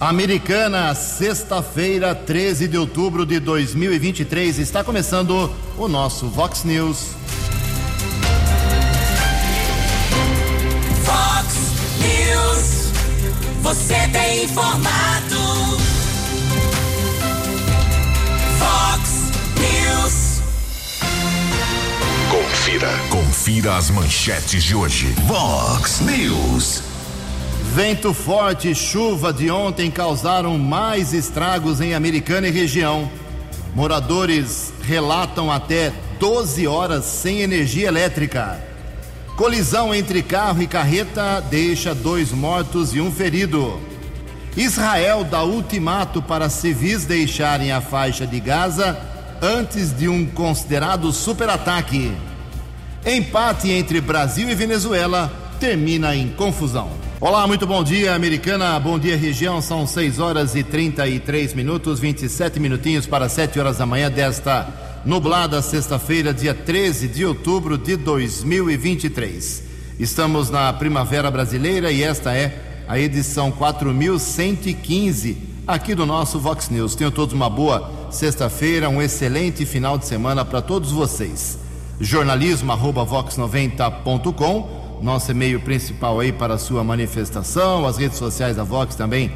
Americana, 0.00 0.94
sexta-feira, 0.94 2.14
13 2.14 2.68
de 2.68 2.78
outubro 2.78 3.26
de 3.26 3.40
2023, 3.40 4.60
está 4.60 4.84
começando 4.84 5.52
o 5.76 5.88
nosso 5.88 6.28
Vox 6.28 6.62
News. 6.62 7.16
Vox 11.02 11.56
News, 11.98 12.92
você 13.60 14.08
tem 14.12 14.44
informado. 14.44 15.36
Vox 18.60 19.32
News. 19.58 20.42
Confira, 22.30 22.90
confira 23.10 23.76
as 23.76 23.90
manchetes 23.90 24.62
de 24.62 24.76
hoje. 24.76 25.12
Vox 25.26 25.98
News. 25.98 26.87
Vento 27.74 28.14
forte 28.14 28.70
e 28.70 28.74
chuva 28.74 29.32
de 29.32 29.50
ontem 29.50 29.90
causaram 29.90 30.58
mais 30.58 31.12
estragos 31.12 31.80
em 31.80 31.94
Americana 31.94 32.48
e 32.48 32.50
região. 32.50 33.08
Moradores 33.74 34.72
relatam 34.82 35.52
até 35.52 35.92
12 36.18 36.66
horas 36.66 37.04
sem 37.04 37.40
energia 37.40 37.86
elétrica. 37.86 38.58
Colisão 39.36 39.94
entre 39.94 40.22
carro 40.22 40.62
e 40.62 40.66
carreta 40.66 41.40
deixa 41.40 41.94
dois 41.94 42.32
mortos 42.32 42.94
e 42.94 43.00
um 43.00 43.12
ferido. 43.12 43.78
Israel 44.56 45.22
dá 45.22 45.44
ultimato 45.44 46.20
para 46.20 46.48
civis 46.48 47.04
deixarem 47.04 47.70
a 47.70 47.80
faixa 47.80 48.26
de 48.26 48.40
Gaza 48.40 48.98
antes 49.40 49.96
de 49.96 50.08
um 50.08 50.26
considerado 50.26 51.12
superataque. 51.12 52.12
Empate 53.06 53.70
entre 53.70 54.00
Brasil 54.00 54.50
e 54.50 54.54
Venezuela 54.54 55.30
termina 55.60 56.16
em 56.16 56.28
confusão. 56.30 57.07
Olá, 57.20 57.48
muito 57.48 57.66
bom 57.66 57.82
dia, 57.82 58.14
americana. 58.14 58.78
Bom 58.78 58.96
dia, 58.96 59.16
região. 59.16 59.60
São 59.60 59.88
6 59.88 60.20
horas 60.20 60.54
e 60.54 60.62
33 60.62 61.52
minutos, 61.52 61.98
27 61.98 62.60
minutinhos 62.60 63.08
para 63.08 63.28
7 63.28 63.58
horas 63.58 63.78
da 63.78 63.84
manhã 63.84 64.08
desta 64.08 65.00
nublada 65.04 65.60
sexta-feira, 65.60 66.32
dia 66.32 66.54
13 66.54 67.08
de 67.08 67.26
outubro 67.26 67.76
de 67.76 67.96
2023. 67.96 69.64
Estamos 69.98 70.48
na 70.48 70.72
Primavera 70.72 71.28
Brasileira 71.28 71.90
e 71.90 72.04
esta 72.04 72.32
é 72.32 72.84
a 72.86 73.00
edição 73.00 73.50
4115 73.50 75.38
aqui 75.66 75.96
do 75.96 76.06
nosso 76.06 76.38
Vox 76.38 76.68
News. 76.68 76.94
Tenham 76.94 77.10
todos 77.10 77.34
uma 77.34 77.50
boa 77.50 78.08
sexta-feira, 78.12 78.88
um 78.88 79.02
excelente 79.02 79.66
final 79.66 79.98
de 79.98 80.06
semana 80.06 80.44
para 80.44 80.62
todos 80.62 80.92
vocês. 80.92 81.58
jornalismo@vox90.com 82.00 84.77
nosso 85.02 85.30
e-mail 85.30 85.60
principal 85.60 86.20
aí 86.20 86.32
para 86.32 86.54
a 86.54 86.58
sua 86.58 86.82
manifestação, 86.82 87.86
as 87.86 87.96
redes 87.96 88.18
sociais 88.18 88.56
da 88.56 88.64
Vox 88.64 88.94
também, 88.94 89.32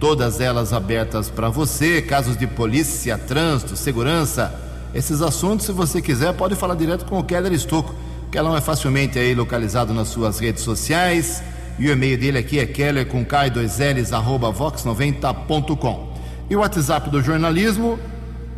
todas 0.00 0.40
elas 0.40 0.72
abertas 0.72 1.30
para 1.30 1.48
você, 1.48 2.02
casos 2.02 2.36
de 2.36 2.46
polícia, 2.46 3.16
trânsito, 3.16 3.76
segurança, 3.76 4.52
esses 4.94 5.20
assuntos, 5.22 5.66
se 5.66 5.72
você 5.72 6.00
quiser, 6.00 6.32
pode 6.34 6.54
falar 6.54 6.76
direto 6.76 7.04
com 7.04 7.18
o 7.18 7.24
Keller 7.24 7.52
Estocco. 7.52 7.94
O 8.26 8.30
Keller 8.30 8.54
é 8.54 8.60
facilmente 8.60 9.18
aí 9.18 9.34
localizado 9.34 9.92
nas 9.92 10.08
suas 10.08 10.38
redes 10.38 10.62
sociais, 10.62 11.42
e 11.78 11.88
o 11.88 11.92
e-mail 11.92 12.16
dele 12.16 12.38
aqui 12.38 12.60
é 12.60 12.66
keller 12.66 13.06
com 13.06 13.24
k2ls 13.24 14.12
arroba 14.12 14.52
vox90.com. 14.52 16.14
E 16.48 16.54
o 16.54 16.60
WhatsApp 16.60 17.10
do 17.10 17.20
jornalismo, 17.20 17.98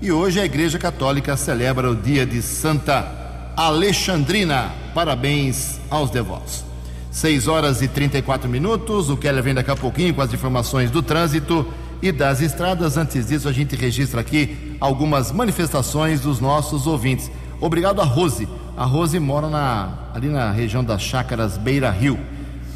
E 0.02 0.12
hoje 0.12 0.40
a 0.40 0.46
Igreja 0.46 0.80
Católica 0.80 1.38
celebra 1.38 1.92
o 1.92 1.96
dia 1.96 2.26
de 2.26 2.42
Santa 2.42 3.54
Alexandrina. 3.56 4.72
Parabéns 4.94 5.80
aos 5.90 6.10
devotos. 6.10 6.73
6 7.14 7.48
horas 7.48 7.84
e 7.84 7.88
34 7.88 8.50
minutos. 8.50 9.12
O 9.12 9.16
Keller 9.16 9.44
vem 9.44 9.54
daqui 9.54 9.70
a 9.70 9.76
pouquinho 9.76 10.16
com 10.16 10.22
as 10.22 10.34
informações 10.34 10.90
do 10.90 11.04
trânsito 11.04 11.66
e 12.02 12.12
das 12.12 12.42
estradas. 12.42 12.98
Antes 12.98 13.28
disso, 13.28 13.48
a 13.48 13.52
gente 13.52 13.76
registra 13.76 14.20
aqui 14.20 14.76
algumas 14.80 15.32
manifestações 15.32 16.22
dos 16.22 16.40
nossos 16.40 16.88
ouvintes. 16.88 17.32
Obrigado 17.62 18.02
a 18.02 18.04
Rose. 18.04 18.50
A 18.76 18.84
Rose 18.84 19.20
mora 19.20 19.48
na, 19.48 19.94
ali 20.12 20.28
na 20.28 20.52
região 20.52 20.84
das 20.84 21.04
chácaras 21.04 21.56
Beira 21.56 21.92
Rio. 21.92 22.20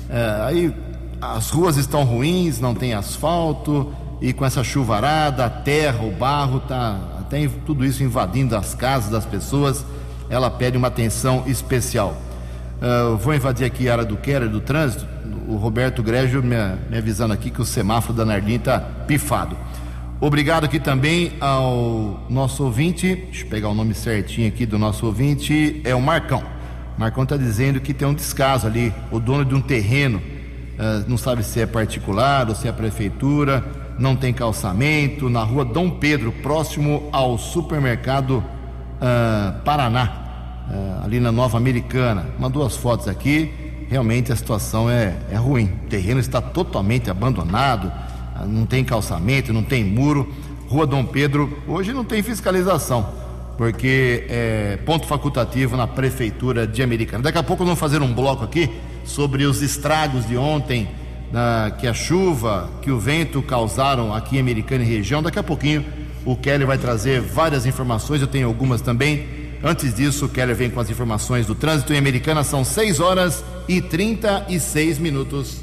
É, 0.07 0.41
aí 0.45 0.73
as 1.19 1.49
ruas 1.49 1.75
estão 1.75 2.03
ruins, 2.03 2.59
não 2.59 2.75
tem 2.75 2.93
asfalto 2.93 3.91
e 4.21 4.33
com 4.33 4.45
essa 4.45 4.63
chuvarada, 4.63 5.45
a 5.45 5.49
terra, 5.49 6.05
o 6.05 6.11
barro, 6.11 6.59
tá, 6.59 7.25
tem 7.27 7.49
tudo 7.49 7.83
isso 7.83 8.03
invadindo 8.03 8.55
as 8.55 8.75
casas 8.75 9.09
das 9.09 9.25
pessoas. 9.25 9.83
Ela 10.29 10.51
pede 10.51 10.77
uma 10.77 10.89
atenção 10.89 11.43
especial. 11.47 12.26
Uh, 12.77 13.17
vou 13.17 13.33
invadir 13.33 13.65
aqui 13.65 13.89
a 13.89 13.93
área 13.93 14.05
do 14.05 14.15
Keller, 14.17 14.47
do 14.47 14.61
trânsito. 14.61 15.07
O 15.47 15.55
Roberto 15.55 16.03
Grégio 16.03 16.43
me, 16.43 16.55
me 16.89 16.97
avisando 16.97 17.33
aqui 17.33 17.49
que 17.49 17.61
o 17.61 17.65
semáforo 17.65 18.13
da 18.13 18.23
Nardim 18.23 18.55
está 18.55 18.79
pifado. 18.79 19.57
Obrigado 20.19 20.65
aqui 20.65 20.79
também 20.79 21.33
ao 21.39 22.25
nosso 22.29 22.63
ouvinte, 22.63 23.15
deixa 23.15 23.45
eu 23.45 23.49
pegar 23.49 23.69
o 23.69 23.73
nome 23.73 23.93
certinho 23.93 24.47
aqui 24.47 24.65
do 24.65 24.77
nosso 24.77 25.05
ouvinte, 25.05 25.81
é 25.83 25.95
o 25.95 26.01
Marcão. 26.01 26.43
Marcão 26.97 27.23
está 27.23 27.37
dizendo 27.37 27.79
que 27.79 27.93
tem 27.93 28.07
um 28.07 28.13
descaso 28.13 28.67
ali, 28.67 28.93
o 29.11 29.19
dono 29.19 29.45
de 29.45 29.55
um 29.55 29.61
terreno, 29.61 30.17
uh, 30.17 31.07
não 31.07 31.17
sabe 31.17 31.43
se 31.43 31.59
é 31.61 31.65
particular 31.65 32.47
ou 32.49 32.55
se 32.55 32.67
é 32.67 32.71
prefeitura, 32.71 33.63
não 33.97 34.15
tem 34.15 34.33
calçamento, 34.33 35.29
na 35.29 35.43
rua 35.43 35.65
Dom 35.65 35.89
Pedro, 35.89 36.31
próximo 36.31 37.09
ao 37.11 37.37
supermercado 37.37 38.37
uh, 38.37 39.61
Paraná 39.63 40.26
ali 41.07 41.19
na 41.19 41.31
Nova 41.31 41.57
Americana. 41.57 42.25
Mandou 42.37 42.65
as 42.65 42.75
fotos 42.75 43.07
aqui. 43.07 43.49
Realmente 43.89 44.31
a 44.33 44.35
situação 44.35 44.89
é, 44.89 45.15
é 45.31 45.37
ruim. 45.37 45.71
O 45.85 45.87
terreno 45.87 46.19
está 46.19 46.41
totalmente 46.41 47.09
abandonado, 47.09 47.85
uh, 47.87 48.45
não 48.45 48.65
tem 48.65 48.83
calçamento, 48.83 49.53
não 49.53 49.63
tem 49.63 49.83
muro. 49.85 50.33
Rua 50.67 50.85
Dom 50.85 51.05
Pedro, 51.05 51.63
hoje 51.65 51.93
não 51.93 52.03
tem 52.03 52.21
fiscalização, 52.21 53.07
porque 53.57 54.25
é 54.27 54.77
ponto 54.85 55.07
facultativo 55.07 55.77
na 55.77 55.87
Prefeitura 55.87 56.67
de 56.67 56.83
Americana. 56.83 57.23
Daqui 57.23 57.37
a 57.37 57.43
pouco 57.43 57.63
vamos 57.63 57.79
fazer 57.79 58.01
um 58.01 58.13
bloco 58.13 58.43
aqui 58.43 58.69
sobre 59.05 59.45
os 59.45 59.61
estragos 59.61 60.27
de 60.27 60.35
ontem, 60.35 60.89
uh, 61.31 61.73
que 61.77 61.87
a 61.87 61.93
chuva, 61.93 62.69
que 62.81 62.91
o 62.91 62.99
vento 62.99 63.41
causaram 63.41 64.13
aqui 64.13 64.35
em 64.35 64.41
Americana 64.41 64.83
e 64.83 64.87
região. 64.87 65.23
Daqui 65.23 65.39
a 65.39 65.43
pouquinho 65.43 65.85
o 66.25 66.35
Kelly 66.35 66.65
vai 66.65 66.77
trazer 66.77 67.21
várias 67.21 67.65
informações, 67.65 68.19
eu 68.19 68.27
tenho 68.27 68.47
algumas 68.47 68.81
também 68.81 69.36
Antes 69.63 69.93
disso, 69.93 70.25
o 70.25 70.29
Keller 70.29 70.55
vem 70.55 70.69
com 70.69 70.79
as 70.79 70.89
informações 70.89 71.45
do 71.45 71.55
trânsito 71.55 71.91
em 71.93 71.97
Americana. 71.97 72.43
São 72.43 72.63
6 72.63 72.99
horas 72.99 73.43
e 73.67 73.81
36 73.81 74.99
minutos. 74.99 75.61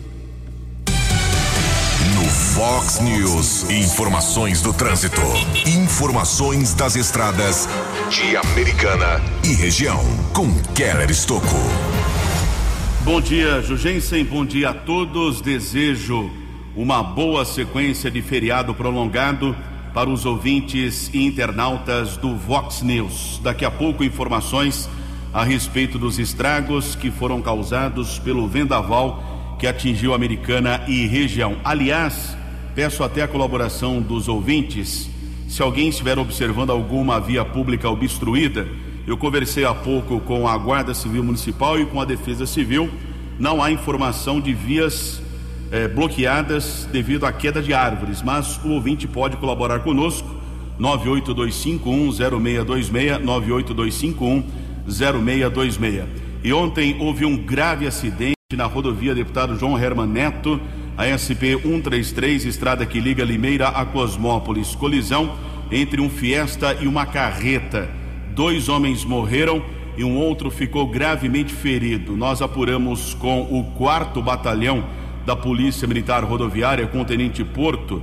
No 2.17 2.25
Fox 2.25 3.01
News, 3.01 3.71
informações 3.71 4.61
do 4.61 4.73
trânsito. 4.73 5.21
Informações 5.67 6.75
das 6.75 6.97
estradas 6.97 7.69
de 8.11 8.37
Americana 8.37 9.21
e 9.45 9.55
região. 9.55 10.01
Com 10.33 10.53
Keller 10.75 11.11
Estocco. 11.11 11.57
Bom 13.05 13.21
dia, 13.21 13.63
Jugensen. 13.63 14.25
Bom 14.25 14.45
dia 14.45 14.71
a 14.71 14.75
todos. 14.75 15.41
Desejo 15.41 16.31
uma 16.75 17.03
boa 17.03 17.45
sequência 17.45 18.11
de 18.11 18.21
feriado 18.21 18.75
prolongado 18.75 19.57
para 19.95 20.11
os 20.11 20.27
ouvintes 20.27 21.09
e 21.15 21.25
internautas 21.25 22.17
do 22.17 22.35
Vox 22.35 22.83
News. 22.83 23.41
Daqui 23.45 23.65
a 23.65 23.71
pouco, 23.71 24.03
informações 24.03 24.91
a 25.33 25.45
respeito 25.45 26.01
dos 26.01 26.19
estragos 26.19 26.97
que 26.97 27.13
foram 27.13 27.41
causados 27.41 28.19
pelo 28.19 28.49
vendaval 28.49 29.57
que 29.57 29.69
atingiu 29.69 30.13
Americana 30.13 30.83
e 30.89 31.07
região. 31.07 31.57
Aliás, 31.65 32.37
peço 32.75 33.05
até 33.05 33.23
a 33.23 33.29
colaboração 33.29 34.03
dos 34.03 34.27
ouvintes. 34.27 35.09
Se 35.49 35.63
alguém 35.63 35.89
estiver 35.89 36.19
observando 36.19 36.71
alguma 36.71 37.21
via 37.21 37.45
pública 37.45 37.89
obstruída, 37.89 38.67
eu 39.07 39.17
conversei 39.17 39.65
há 39.65 39.73
pouco 39.73 40.19
com 40.21 40.49
a 40.49 40.59
Guarda 40.59 40.93
Civil 40.93 41.23
Municipal 41.23 41.79
e 41.79 41.87
com 41.87 42.01
a 42.01 42.05
Defesa 42.05 42.47
Civil. 42.47 42.91
Não 43.39 43.63
há 43.63 43.71
informação 43.71 44.41
de 44.41 44.53
vias 44.53 45.23
é, 45.75 45.89
bloqueadas 45.89 46.89
devido 46.93 47.27
à 47.27 47.33
queda 47.33 47.61
de 47.61 47.75
árvores, 47.75 48.23
mas 48.23 48.65
o 48.65 48.69
ouvinte 48.69 49.09
pode 49.09 49.37
colaborar 49.37 49.81
conosco. 49.81 50.33
982510626, 50.79 53.21
982510626. 54.87 56.05
E 56.45 56.53
ontem 56.53 56.97
houve 57.01 57.25
um 57.25 57.37
grave 57.37 57.89
acidente 57.89 58.35
na 58.57 58.67
rodovia 58.67 59.17
Deputado 59.17 59.59
João 59.59 59.77
Herman 59.77 60.07
Neto, 60.07 60.61
a 60.97 61.07
SP 61.11 61.59
133, 61.61 62.45
estrada 62.45 62.87
que 62.87 63.01
liga 63.01 63.25
Limeira 63.25 63.67
a 63.69 63.85
Cosmópolis. 63.85 64.77
Colisão 64.77 65.35
entre 65.73 66.01
um 66.01 66.09
Fiesta 66.09 66.79
e 66.81 66.87
uma 66.87 67.05
carreta. 67.05 67.91
Dois 68.33 68.69
homens 68.69 69.05
morreram 69.05 69.61
e 69.97 70.05
um 70.05 70.17
outro 70.17 70.53
ficou 70.53 70.87
gravemente 70.87 71.53
ferido. 71.53 72.17
Nós 72.17 72.41
apuramos 72.41 73.13
com 73.15 73.43
o 73.43 73.65
quarto 73.77 74.23
batalhão 74.23 74.85
da 75.25 75.35
Polícia 75.35 75.89
Militar 75.89 76.23
Rodoviária, 76.25 76.87
com 76.87 77.01
o 77.01 77.05
Tenente 77.05 77.45
Porto, 77.45 78.03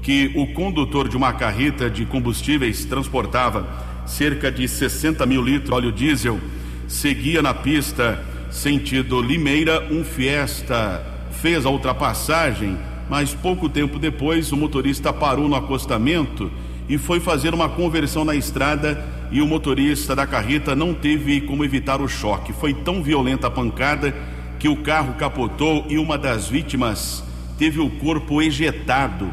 que 0.00 0.32
o 0.34 0.46
condutor 0.48 1.08
de 1.08 1.16
uma 1.16 1.32
carreta 1.32 1.88
de 1.88 2.04
combustíveis 2.04 2.84
transportava 2.84 3.66
cerca 4.06 4.50
de 4.50 4.66
60 4.66 5.24
mil 5.26 5.42
litros 5.42 5.68
de 5.68 5.74
óleo 5.74 5.92
diesel, 5.92 6.40
seguia 6.88 7.40
na 7.40 7.54
pista 7.54 8.24
sentido 8.50 9.22
Limeira, 9.22 9.86
um 9.90 10.04
Fiesta 10.04 11.04
fez 11.30 11.64
a 11.64 11.70
ultrapassagem, 11.70 12.76
mas 13.08 13.34
pouco 13.34 13.68
tempo 13.68 13.98
depois 13.98 14.52
o 14.52 14.56
motorista 14.56 15.12
parou 15.12 15.48
no 15.48 15.56
acostamento 15.56 16.50
e 16.88 16.98
foi 16.98 17.20
fazer 17.20 17.54
uma 17.54 17.68
conversão 17.68 18.24
na 18.24 18.34
estrada 18.34 19.02
e 19.30 19.40
o 19.40 19.46
motorista 19.46 20.14
da 20.14 20.26
carreta 20.26 20.76
não 20.76 20.92
teve 20.92 21.40
como 21.40 21.64
evitar 21.64 22.00
o 22.00 22.08
choque. 22.08 22.52
Foi 22.52 22.74
tão 22.74 23.02
violenta 23.02 23.46
a 23.46 23.50
pancada 23.50 24.14
que 24.62 24.68
o 24.68 24.76
carro 24.76 25.14
capotou 25.14 25.86
e 25.88 25.98
uma 25.98 26.16
das 26.16 26.48
vítimas 26.48 27.24
teve 27.58 27.80
o 27.80 27.90
corpo 27.90 28.40
ejetado. 28.40 29.28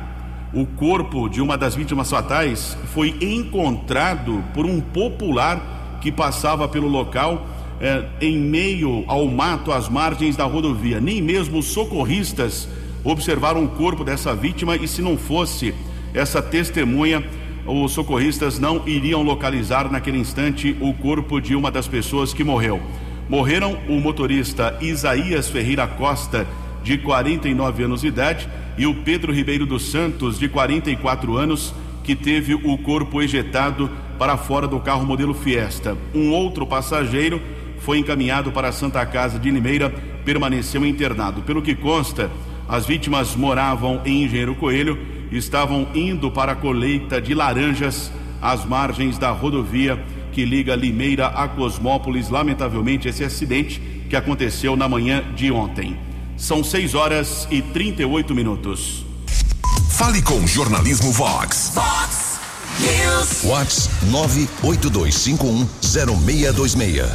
O 0.52 0.66
corpo 0.66 1.30
de 1.30 1.40
uma 1.40 1.56
das 1.56 1.76
vítimas 1.76 2.10
fatais 2.10 2.76
foi 2.96 3.16
encontrado 3.22 4.44
por 4.56 4.66
um 4.66 4.82
popular 4.82 6.00
que 6.02 6.12
passava 6.12 6.68
pelo 6.68 6.88
local 6.88 7.46
eh, 7.80 8.06
em 8.20 8.40
meio 8.40 9.04
ao 9.06 9.28
mato 9.28 9.72
às 9.72 9.88
margens 9.88 10.36
da 10.36 10.46
rodovia. 10.46 11.00
Nem 11.00 11.22
mesmo 11.22 11.62
socorristas 11.62 12.68
observaram 13.04 13.64
o 13.64 13.70
corpo 13.70 14.04
dessa 14.04 14.34
vítima 14.34 14.78
e 14.78 14.88
se 14.88 15.00
não 15.00 15.16
fosse 15.16 15.76
essa 16.12 16.42
testemunha, 16.42 17.24
os 17.68 17.92
socorristas 17.92 18.58
não 18.58 18.82
iriam 18.88 19.22
localizar 19.22 19.92
naquele 19.92 20.18
instante 20.18 20.76
o 20.82 20.92
corpo 20.92 21.40
de 21.40 21.56
uma 21.56 21.70
das 21.70 21.88
pessoas 21.88 22.34
que 22.34 22.44
morreu. 22.44 22.82
Morreram 23.30 23.78
o 23.88 24.00
motorista 24.02 24.76
Isaías 24.82 25.48
Ferreira 25.48 25.86
Costa, 25.86 26.48
de 26.84 26.98
49 26.98 27.84
anos 27.84 28.02
de 28.02 28.08
idade, 28.08 28.50
e 28.76 28.88
o 28.88 29.04
Pedro 29.04 29.32
Ribeiro 29.32 29.68
dos 29.68 29.92
Santos, 29.92 30.40
de 30.40 30.50
44 30.50 31.38
anos, 31.38 31.72
que 32.04 32.16
teve 32.16 32.56
o 32.56 32.76
corpo 32.80 33.22
ejetado 33.22 33.88
para 34.18 34.36
fora 34.36 34.68
do 34.68 34.80
carro 34.80 35.06
modelo 35.06 35.36
Fiesta. 35.36 35.96
Um 36.12 36.32
outro 36.32 36.66
passageiro 36.66 37.40
foi 37.78 38.00
encaminhado 38.00 38.52
para 38.52 38.70
a 38.70 38.72
Santa 38.72 39.06
Casa 39.06 39.38
de 39.38 39.52
Limeira, 39.52 39.92
permaneceu 40.26 40.84
internado. 40.84 41.44
Pelo 41.44 41.62
que 41.62 41.76
consta, 41.76 42.32
as 42.68 42.88
vítimas 42.88 43.36
moravam 43.36 44.02
em 44.06 44.24
Engenheiro 44.24 44.56
Coelho 44.56 44.98
estavam 45.32 45.88
indo 45.94 46.32
para 46.32 46.54
a 46.54 46.56
colheita 46.56 47.22
de 47.22 47.36
laranjas 47.36 48.12
às 48.42 48.66
margens 48.66 49.20
da 49.20 49.30
rodovia 49.30 50.04
que 50.32 50.46
liga 50.46 50.76
Limeira 50.76 51.28
a 51.28 51.48
Cosmópolis. 51.48 52.30
Lamentavelmente, 52.30 53.08
esse 53.08 53.24
acidente 53.24 53.80
que 54.10 54.16
aconteceu 54.16 54.76
na 54.76 54.88
manhã 54.88 55.24
de 55.36 55.52
ontem. 55.52 56.00
São 56.38 56.64
6 56.64 56.96
horas 56.96 57.48
e 57.52 57.62
38 57.62 58.34
minutos. 58.34 59.06
Fale 59.90 60.22
com 60.22 60.48
Jornalismo 60.48 61.12
Vox. 61.12 61.74
Vox 61.76 62.40
News. 62.80 63.44
Vox 63.44 63.90
982510626. 64.64 67.06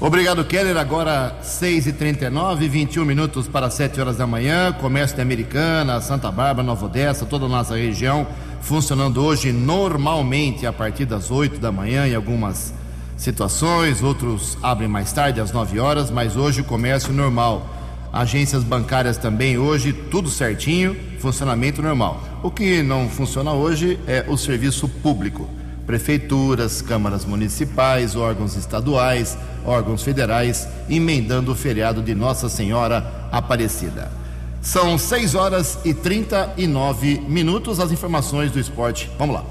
Obrigado, 0.00 0.44
Keller. 0.44 0.76
Agora 0.78 1.38
6h39, 1.42 2.68
21 2.68 3.04
minutos 3.04 3.48
para 3.48 3.68
7 3.68 4.00
horas 4.00 4.16
da 4.16 4.26
manhã. 4.26 4.72
Comércio 4.72 5.16
de 5.16 5.22
Americana, 5.22 6.00
Santa 6.00 6.30
Bárbara, 6.30 6.66
Nova 6.66 6.86
Odessa, 6.86 7.26
toda 7.26 7.44
a 7.44 7.48
nossa 7.48 7.76
região 7.76 8.26
funcionando 8.60 9.22
hoje 9.22 9.52
normalmente 9.52 10.66
a 10.66 10.72
partir 10.72 11.04
das 11.04 11.30
8 11.30 11.58
da 11.58 11.72
manhã 11.72 12.06
em 12.06 12.14
algumas 12.14 12.72
situações. 13.16 14.02
Outros 14.02 14.56
abrem 14.62 14.88
mais 14.88 15.12
tarde, 15.12 15.40
às 15.40 15.52
9 15.52 15.78
horas, 15.78 16.10
mas 16.10 16.36
hoje 16.36 16.60
o 16.60 16.64
comércio 16.64 17.12
normal. 17.12 17.68
Agências 18.12 18.64
bancárias 18.64 19.16
também 19.16 19.56
hoje, 19.56 19.92
tudo 19.92 20.28
certinho, 20.28 20.96
funcionamento 21.20 21.80
normal. 21.80 22.22
O 22.42 22.50
que 22.50 22.82
não 22.82 23.08
funciona 23.08 23.52
hoje 23.52 23.98
é 24.06 24.24
o 24.28 24.36
serviço 24.36 24.88
público 24.88 25.48
prefeituras, 25.90 26.80
câmaras 26.80 27.24
municipais, 27.24 28.14
órgãos 28.14 28.54
estaduais, 28.54 29.36
órgãos 29.64 30.04
federais, 30.04 30.68
emendando 30.88 31.50
o 31.50 31.54
feriado 31.56 32.00
de 32.00 32.14
Nossa 32.14 32.48
Senhora 32.48 33.28
Aparecida. 33.32 34.19
São 34.62 34.98
6 34.98 35.34
horas 35.34 35.78
e 35.84 35.94
39 35.94 37.20
minutos. 37.26 37.80
As 37.80 37.90
informações 37.90 38.52
do 38.52 38.60
esporte. 38.60 39.10
Vamos 39.18 39.36
lá. 39.36 39.44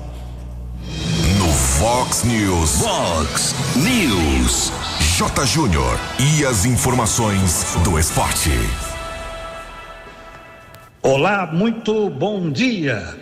No 1.40 1.48
Fox 1.48 2.24
News. 2.24 2.82
Fox 2.82 3.56
News. 3.76 4.72
J. 5.18 5.46
Júnior. 5.46 6.00
E 6.20 6.46
as 6.46 6.66
informações 6.66 7.76
do 7.84 7.98
esporte. 7.98 8.52
Olá, 11.02 11.50
muito 11.52 12.10
bom 12.10 12.52
dia. 12.52 13.18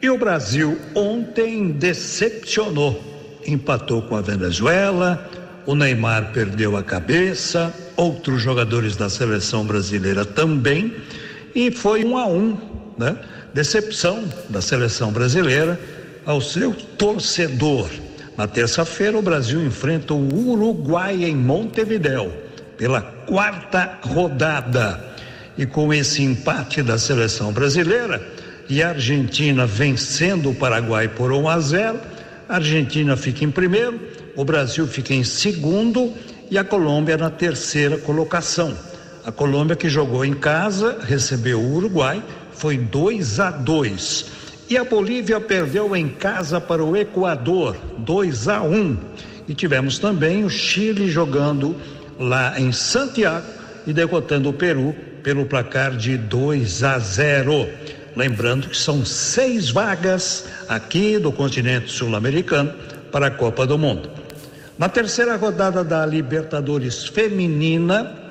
E 0.00 0.08
o 0.08 0.16
Brasil 0.16 0.78
ontem 0.94 1.70
decepcionou. 1.70 2.98
Empatou 3.46 4.02
com 4.02 4.16
a 4.16 4.20
Venezuela, 4.22 5.30
o 5.66 5.74
Neymar 5.74 6.32
perdeu 6.32 6.76
a 6.76 6.82
cabeça, 6.82 7.74
outros 7.96 8.42
jogadores 8.42 8.96
da 8.96 9.08
seleção 9.08 9.64
brasileira 9.64 10.24
também, 10.24 10.94
e 11.56 11.70
foi 11.70 12.04
um 12.04 12.18
a 12.18 12.26
um, 12.26 12.54
né? 12.98 13.16
Decepção 13.54 14.22
da 14.50 14.60
seleção 14.60 15.10
brasileira 15.10 15.80
ao 16.26 16.38
seu 16.38 16.74
torcedor. 16.74 17.88
Na 18.36 18.46
terça-feira, 18.46 19.16
o 19.16 19.22
Brasil 19.22 19.64
enfrenta 19.64 20.12
o 20.12 20.50
Uruguai 20.50 21.24
em 21.24 21.34
Montevidéu 21.34 22.30
pela 22.76 23.00
quarta 23.00 23.98
rodada. 24.02 25.02
E 25.56 25.64
com 25.64 25.94
esse 25.94 26.22
empate 26.22 26.82
da 26.82 26.98
seleção 26.98 27.50
brasileira, 27.50 28.20
e 28.68 28.82
a 28.82 28.90
Argentina 28.90 29.64
vencendo 29.64 30.50
o 30.50 30.54
Paraguai 30.54 31.08
por 31.08 31.32
1 31.32 31.48
a 31.48 31.58
0. 31.58 32.00
A 32.46 32.56
Argentina 32.56 33.16
fica 33.16 33.46
em 33.46 33.50
primeiro, 33.50 33.98
o 34.36 34.44
Brasil 34.44 34.86
fica 34.86 35.14
em 35.14 35.24
segundo 35.24 36.12
e 36.50 36.58
a 36.58 36.64
Colômbia 36.64 37.16
na 37.16 37.30
terceira 37.30 37.96
colocação. 37.96 38.76
A 39.26 39.32
Colômbia 39.32 39.74
que 39.74 39.88
jogou 39.88 40.24
em 40.24 40.34
casa 40.34 40.98
recebeu 41.02 41.58
o 41.58 41.74
Uruguai, 41.74 42.22
foi 42.52 42.78
2 42.78 43.40
a 43.40 43.50
2. 43.50 44.26
E 44.70 44.78
a 44.78 44.84
Bolívia 44.84 45.40
perdeu 45.40 45.96
em 45.96 46.08
casa 46.08 46.60
para 46.60 46.84
o 46.84 46.96
Equador, 46.96 47.76
2 47.98 48.46
a 48.46 48.62
1. 48.62 48.96
E 49.48 49.52
tivemos 49.52 49.98
também 49.98 50.44
o 50.44 50.48
Chile 50.48 51.10
jogando 51.10 51.74
lá 52.20 52.54
em 52.60 52.70
Santiago 52.70 53.44
e 53.84 53.92
derrotando 53.92 54.48
o 54.48 54.52
Peru 54.52 54.94
pelo 55.24 55.44
placar 55.44 55.96
de 55.96 56.16
2 56.16 56.84
a 56.84 56.96
0. 57.00 57.68
Lembrando 58.14 58.68
que 58.68 58.76
são 58.76 59.04
seis 59.04 59.70
vagas 59.70 60.46
aqui 60.68 61.18
do 61.18 61.32
continente 61.32 61.90
sul-americano 61.90 62.72
para 63.10 63.26
a 63.26 63.30
Copa 63.32 63.66
do 63.66 63.76
Mundo. 63.76 64.08
Na 64.78 64.88
terceira 64.88 65.34
rodada 65.34 65.82
da 65.82 66.06
Libertadores 66.06 67.06
Feminina, 67.06 68.25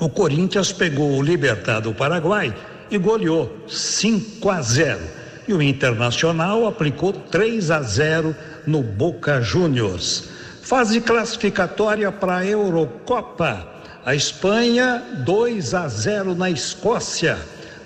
o 0.00 0.08
Corinthians 0.08 0.72
pegou 0.72 1.18
o 1.18 1.22
Libertado 1.22 1.92
Paraguai 1.92 2.54
e 2.90 2.96
goleou 2.96 3.64
5 3.68 4.50
a 4.50 4.62
0. 4.62 4.98
E 5.46 5.52
o 5.52 5.60
Internacional 5.60 6.66
aplicou 6.66 7.12
3 7.12 7.70
a 7.70 7.82
0 7.82 8.34
no 8.66 8.82
Boca 8.82 9.42
Juniors. 9.42 10.28
Fase 10.62 11.00
classificatória 11.00 12.10
para 12.10 12.38
a 12.38 12.46
Eurocopa. 12.46 13.66
A 14.04 14.14
Espanha 14.14 15.02
2 15.24 15.74
a 15.74 15.86
0 15.86 16.34
na 16.34 16.50
Escócia. 16.50 17.38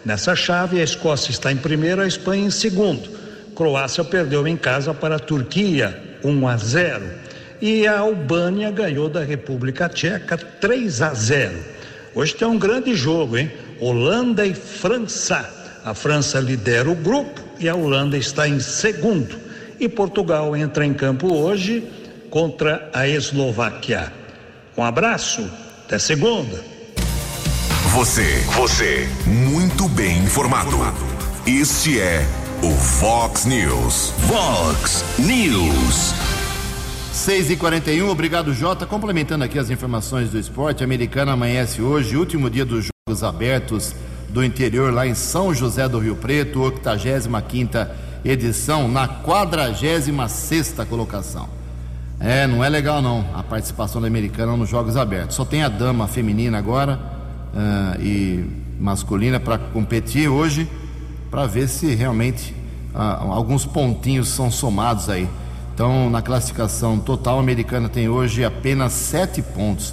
Nessa 0.04 0.37
chave, 0.37 0.80
a 0.80 0.85
Escócia 0.85 1.33
está 1.33 1.50
em 1.50 1.56
primeiro, 1.56 2.00
a 2.00 2.06
Espanha 2.06 2.47
em 2.47 2.50
segundo. 2.50 3.11
Croácia 3.56 4.04
perdeu 4.04 4.47
em 4.47 4.56
casa 4.56 4.94
para 4.94 5.16
a 5.16 5.18
Turquia, 5.18 6.18
1 6.23 6.49
a 6.49 6.56
0. 6.56 7.04
E 7.61 7.87
a 7.87 7.99
Albânia 7.99 8.71
ganhou 8.71 9.09
da 9.09 9.25
República 9.25 9.88
Tcheca 9.88 10.37
3 10.37 11.02
a 11.02 11.14
0. 11.14 11.74
Hoje 12.14 12.35
tem 12.35 12.47
um 12.47 12.59
grande 12.59 12.94
jogo, 12.94 13.37
hein? 13.37 13.50
Holanda 13.80 14.47
e 14.47 14.54
França. 14.54 15.49
A 15.85 15.92
França 15.94 16.38
lidera 16.38 16.88
o 16.88 16.94
grupo 16.94 17.40
e 17.59 17.68
a 17.68 17.75
Holanda 17.75 18.16
está 18.16 18.49
em 18.49 18.61
segundo. 18.61 19.37
E 19.80 19.88
Portugal 19.88 20.56
entra 20.56 20.87
em 20.87 20.94
campo 20.94 21.35
hoje 21.35 21.85
contra 22.30 22.88
a 22.92 23.09
Eslováquia. 23.09 24.12
Um 24.76 24.85
abraço, 24.85 25.49
até 25.85 25.99
segunda. 25.99 26.62
Você, 27.90 28.44
você, 28.56 29.09
muito 29.26 29.88
bem 29.88 30.18
informado. 30.18 30.76
Este 31.47 32.00
é 32.00 32.26
o 32.62 32.71
Fox 32.71 33.44
News. 33.44 34.12
Fox 34.28 35.04
News. 35.18 36.44
6 37.14 37.52
e 37.52 37.56
41 37.56 38.11
obrigado 38.11 38.52
Jota. 38.52 38.85
Complementando 38.85 39.44
aqui 39.44 39.56
as 39.56 39.71
informações 39.71 40.30
do 40.30 40.38
esporte, 40.38 40.83
a 40.83 40.85
americana 40.85 41.33
amanhece 41.33 41.80
hoje, 41.80 42.16
último 42.16 42.50
dia 42.50 42.64
dos 42.64 42.88
Jogos 43.06 43.23
Abertos 43.23 43.94
do 44.30 44.44
interior 44.44 44.92
lá 44.92 45.06
em 45.06 45.14
São 45.14 45.54
José 45.54 45.88
do 45.88 46.00
Rio 46.00 46.16
Preto, 46.16 46.61
85 46.61 47.88
edição 48.25 48.88
na 48.88 49.06
46 49.06 50.11
colocação. 50.90 51.49
É, 52.18 52.49
não 52.49 52.64
é 52.64 52.68
legal 52.68 53.00
não 53.00 53.25
a 53.33 53.44
participação 53.44 54.00
da 54.00 54.09
americana 54.09 54.56
nos 54.56 54.68
Jogos 54.68 54.97
Abertos. 54.97 55.37
Só 55.37 55.44
tem 55.44 55.62
a 55.62 55.68
dama 55.68 56.09
feminina 56.09 56.59
agora 56.59 56.99
uh, 57.54 58.02
e 58.02 58.44
masculina 58.78 59.38
para 59.38 59.56
competir 59.56 60.28
hoje, 60.28 60.68
para 61.30 61.47
ver 61.47 61.68
se 61.68 61.94
realmente 61.94 62.52
uh, 62.92 63.30
alguns 63.30 63.64
pontinhos 63.64 64.28
são 64.28 64.50
somados 64.50 65.09
aí. 65.09 65.28
Então, 65.75 66.09
na 66.09 66.23
classificação 66.23 67.00
total, 67.00 67.38
a 67.38 67.40
americana 67.40 67.88
tem 67.88 68.09
hoje 68.09 68.45
apenas 68.45 68.93
sete 68.93 69.43
pontos. 69.43 69.93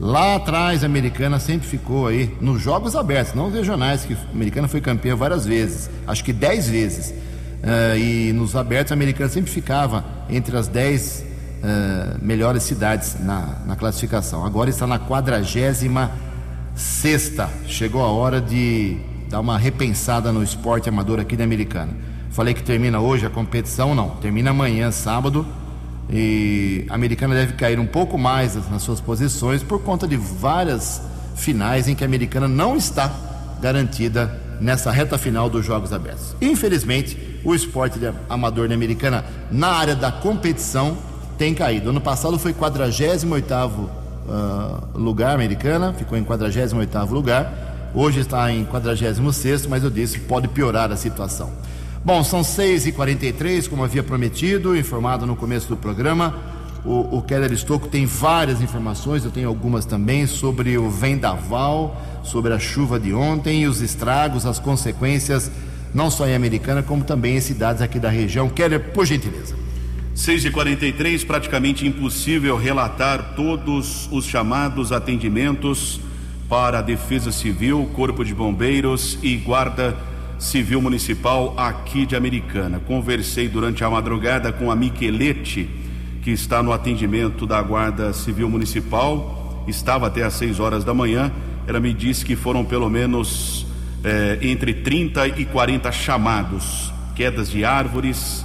Lá 0.00 0.36
atrás, 0.36 0.82
a 0.82 0.86
americana 0.86 1.38
sempre 1.38 1.68
ficou 1.68 2.06
aí 2.06 2.34
nos 2.40 2.62
Jogos 2.62 2.96
Abertos, 2.96 3.34
não 3.34 3.50
regionais, 3.50 4.06
que 4.06 4.14
a 4.14 4.32
americana 4.32 4.66
foi 4.68 4.80
campeã 4.80 5.14
várias 5.14 5.44
vezes, 5.44 5.90
acho 6.06 6.24
que 6.24 6.32
dez 6.32 6.66
vezes. 6.70 7.10
Uh, 7.10 7.98
e 7.98 8.32
nos 8.32 8.56
abertos, 8.56 8.90
a 8.92 8.94
americana 8.94 9.28
sempre 9.28 9.50
ficava 9.50 10.02
entre 10.30 10.56
as 10.56 10.66
dez 10.66 11.24
uh, 11.58 12.24
melhores 12.24 12.62
cidades 12.62 13.16
na, 13.20 13.58
na, 13.66 13.76
classificação. 13.76 14.46
Agora 14.46 14.70
está 14.70 14.86
na 14.86 14.98
46 14.98 15.90
sexta. 16.74 17.50
Chegou 17.66 18.00
a 18.00 18.10
hora 18.10 18.40
de 18.40 18.96
dar 19.28 19.40
uma 19.40 19.58
repensada 19.58 20.32
no 20.32 20.42
esporte 20.42 20.88
amador 20.88 21.20
aqui 21.20 21.36
da 21.36 21.44
Americana. 21.44 21.92
Falei 22.38 22.54
que 22.54 22.62
termina 22.62 23.00
hoje 23.00 23.26
a 23.26 23.30
competição, 23.30 23.96
não. 23.96 24.10
Termina 24.10 24.50
amanhã, 24.50 24.92
sábado. 24.92 25.44
E 26.08 26.86
a 26.88 26.94
Americana 26.94 27.34
deve 27.34 27.54
cair 27.54 27.80
um 27.80 27.84
pouco 27.84 28.16
mais 28.16 28.54
nas 28.70 28.80
suas 28.80 29.00
posições 29.00 29.64
por 29.64 29.82
conta 29.82 30.06
de 30.06 30.16
várias 30.16 31.02
finais 31.34 31.88
em 31.88 31.96
que 31.96 32.04
a 32.04 32.06
Americana 32.06 32.46
não 32.46 32.76
está 32.76 33.12
garantida 33.60 34.40
nessa 34.60 34.92
reta 34.92 35.18
final 35.18 35.50
dos 35.50 35.66
Jogos 35.66 35.92
Abertos. 35.92 36.36
Infelizmente, 36.40 37.40
o 37.42 37.56
esporte 37.56 37.98
amador 38.30 38.68
da 38.68 38.74
Americana 38.76 39.24
na 39.50 39.70
área 39.70 39.96
da 39.96 40.12
competição 40.12 40.96
tem 41.36 41.52
caído. 41.52 41.90
Ano 41.90 42.00
passado 42.00 42.38
foi 42.38 42.52
48 42.52 43.26
uh, 43.26 44.96
lugar 44.96 45.34
americana, 45.34 45.92
ficou 45.92 46.16
em 46.16 46.22
48 46.22 47.12
lugar. 47.12 47.90
Hoje 47.92 48.20
está 48.20 48.52
em 48.52 48.64
46, 48.64 49.66
mas 49.66 49.82
eu 49.82 49.90
disse 49.90 50.20
pode 50.20 50.46
piorar 50.46 50.92
a 50.92 50.96
situação. 50.96 51.50
Bom, 52.04 52.22
são 52.22 52.42
6h43, 52.42 53.68
como 53.68 53.84
havia 53.84 54.02
prometido, 54.02 54.76
informado 54.76 55.26
no 55.26 55.34
começo 55.34 55.68
do 55.68 55.76
programa. 55.76 56.34
O, 56.84 57.18
o 57.18 57.22
Keller 57.22 57.52
Estocco 57.52 57.88
tem 57.88 58.06
várias 58.06 58.62
informações, 58.62 59.24
eu 59.24 59.30
tenho 59.30 59.48
algumas 59.48 59.84
também, 59.84 60.26
sobre 60.26 60.78
o 60.78 60.88
vendaval, 60.88 62.00
sobre 62.22 62.54
a 62.54 62.58
chuva 62.58 63.00
de 63.00 63.12
ontem 63.12 63.62
e 63.62 63.66
os 63.66 63.80
estragos, 63.80 64.46
as 64.46 64.60
consequências, 64.60 65.50
não 65.92 66.08
só 66.10 66.26
em 66.26 66.34
Americana, 66.34 66.82
como 66.82 67.02
também 67.02 67.36
em 67.36 67.40
cidades 67.40 67.82
aqui 67.82 67.98
da 67.98 68.08
região. 68.08 68.48
Keller, 68.48 68.92
por 68.92 69.04
gentileza. 69.04 69.56
6 70.14 70.46
e 70.46 70.50
43 70.50 71.24
praticamente 71.24 71.86
impossível 71.86 72.56
relatar 72.56 73.34
todos 73.34 74.08
os 74.10 74.24
chamados 74.24 74.92
atendimentos 74.92 76.00
para 76.48 76.78
a 76.78 76.82
Defesa 76.82 77.30
Civil, 77.32 77.90
Corpo 77.92 78.24
de 78.24 78.34
Bombeiros 78.34 79.18
e 79.20 79.36
Guarda 79.36 79.90
Civil 79.90 80.17
Municipal 80.80 81.54
aqui 81.56 82.06
de 82.06 82.16
Americana. 82.16 82.80
Conversei 82.80 83.48
durante 83.48 83.84
a 83.84 83.90
madrugada 83.90 84.52
com 84.52 84.70
a 84.70 84.76
Miquelete, 84.76 85.68
que 86.22 86.30
está 86.30 86.62
no 86.62 86.72
atendimento 86.72 87.46
da 87.46 87.60
Guarda 87.60 88.12
Civil 88.12 88.48
Municipal, 88.48 89.64
estava 89.68 90.06
até 90.06 90.22
às 90.22 90.34
6 90.34 90.60
horas 90.60 90.84
da 90.84 90.94
manhã. 90.94 91.32
Ela 91.66 91.80
me 91.80 91.92
disse 91.92 92.24
que 92.24 92.36
foram 92.36 92.64
pelo 92.64 92.88
menos 92.88 93.66
eh, 94.04 94.38
entre 94.42 94.74
30 94.74 95.26
e 95.28 95.44
40 95.44 95.90
chamados, 95.92 96.92
quedas 97.14 97.50
de 97.50 97.64
árvores 97.64 98.44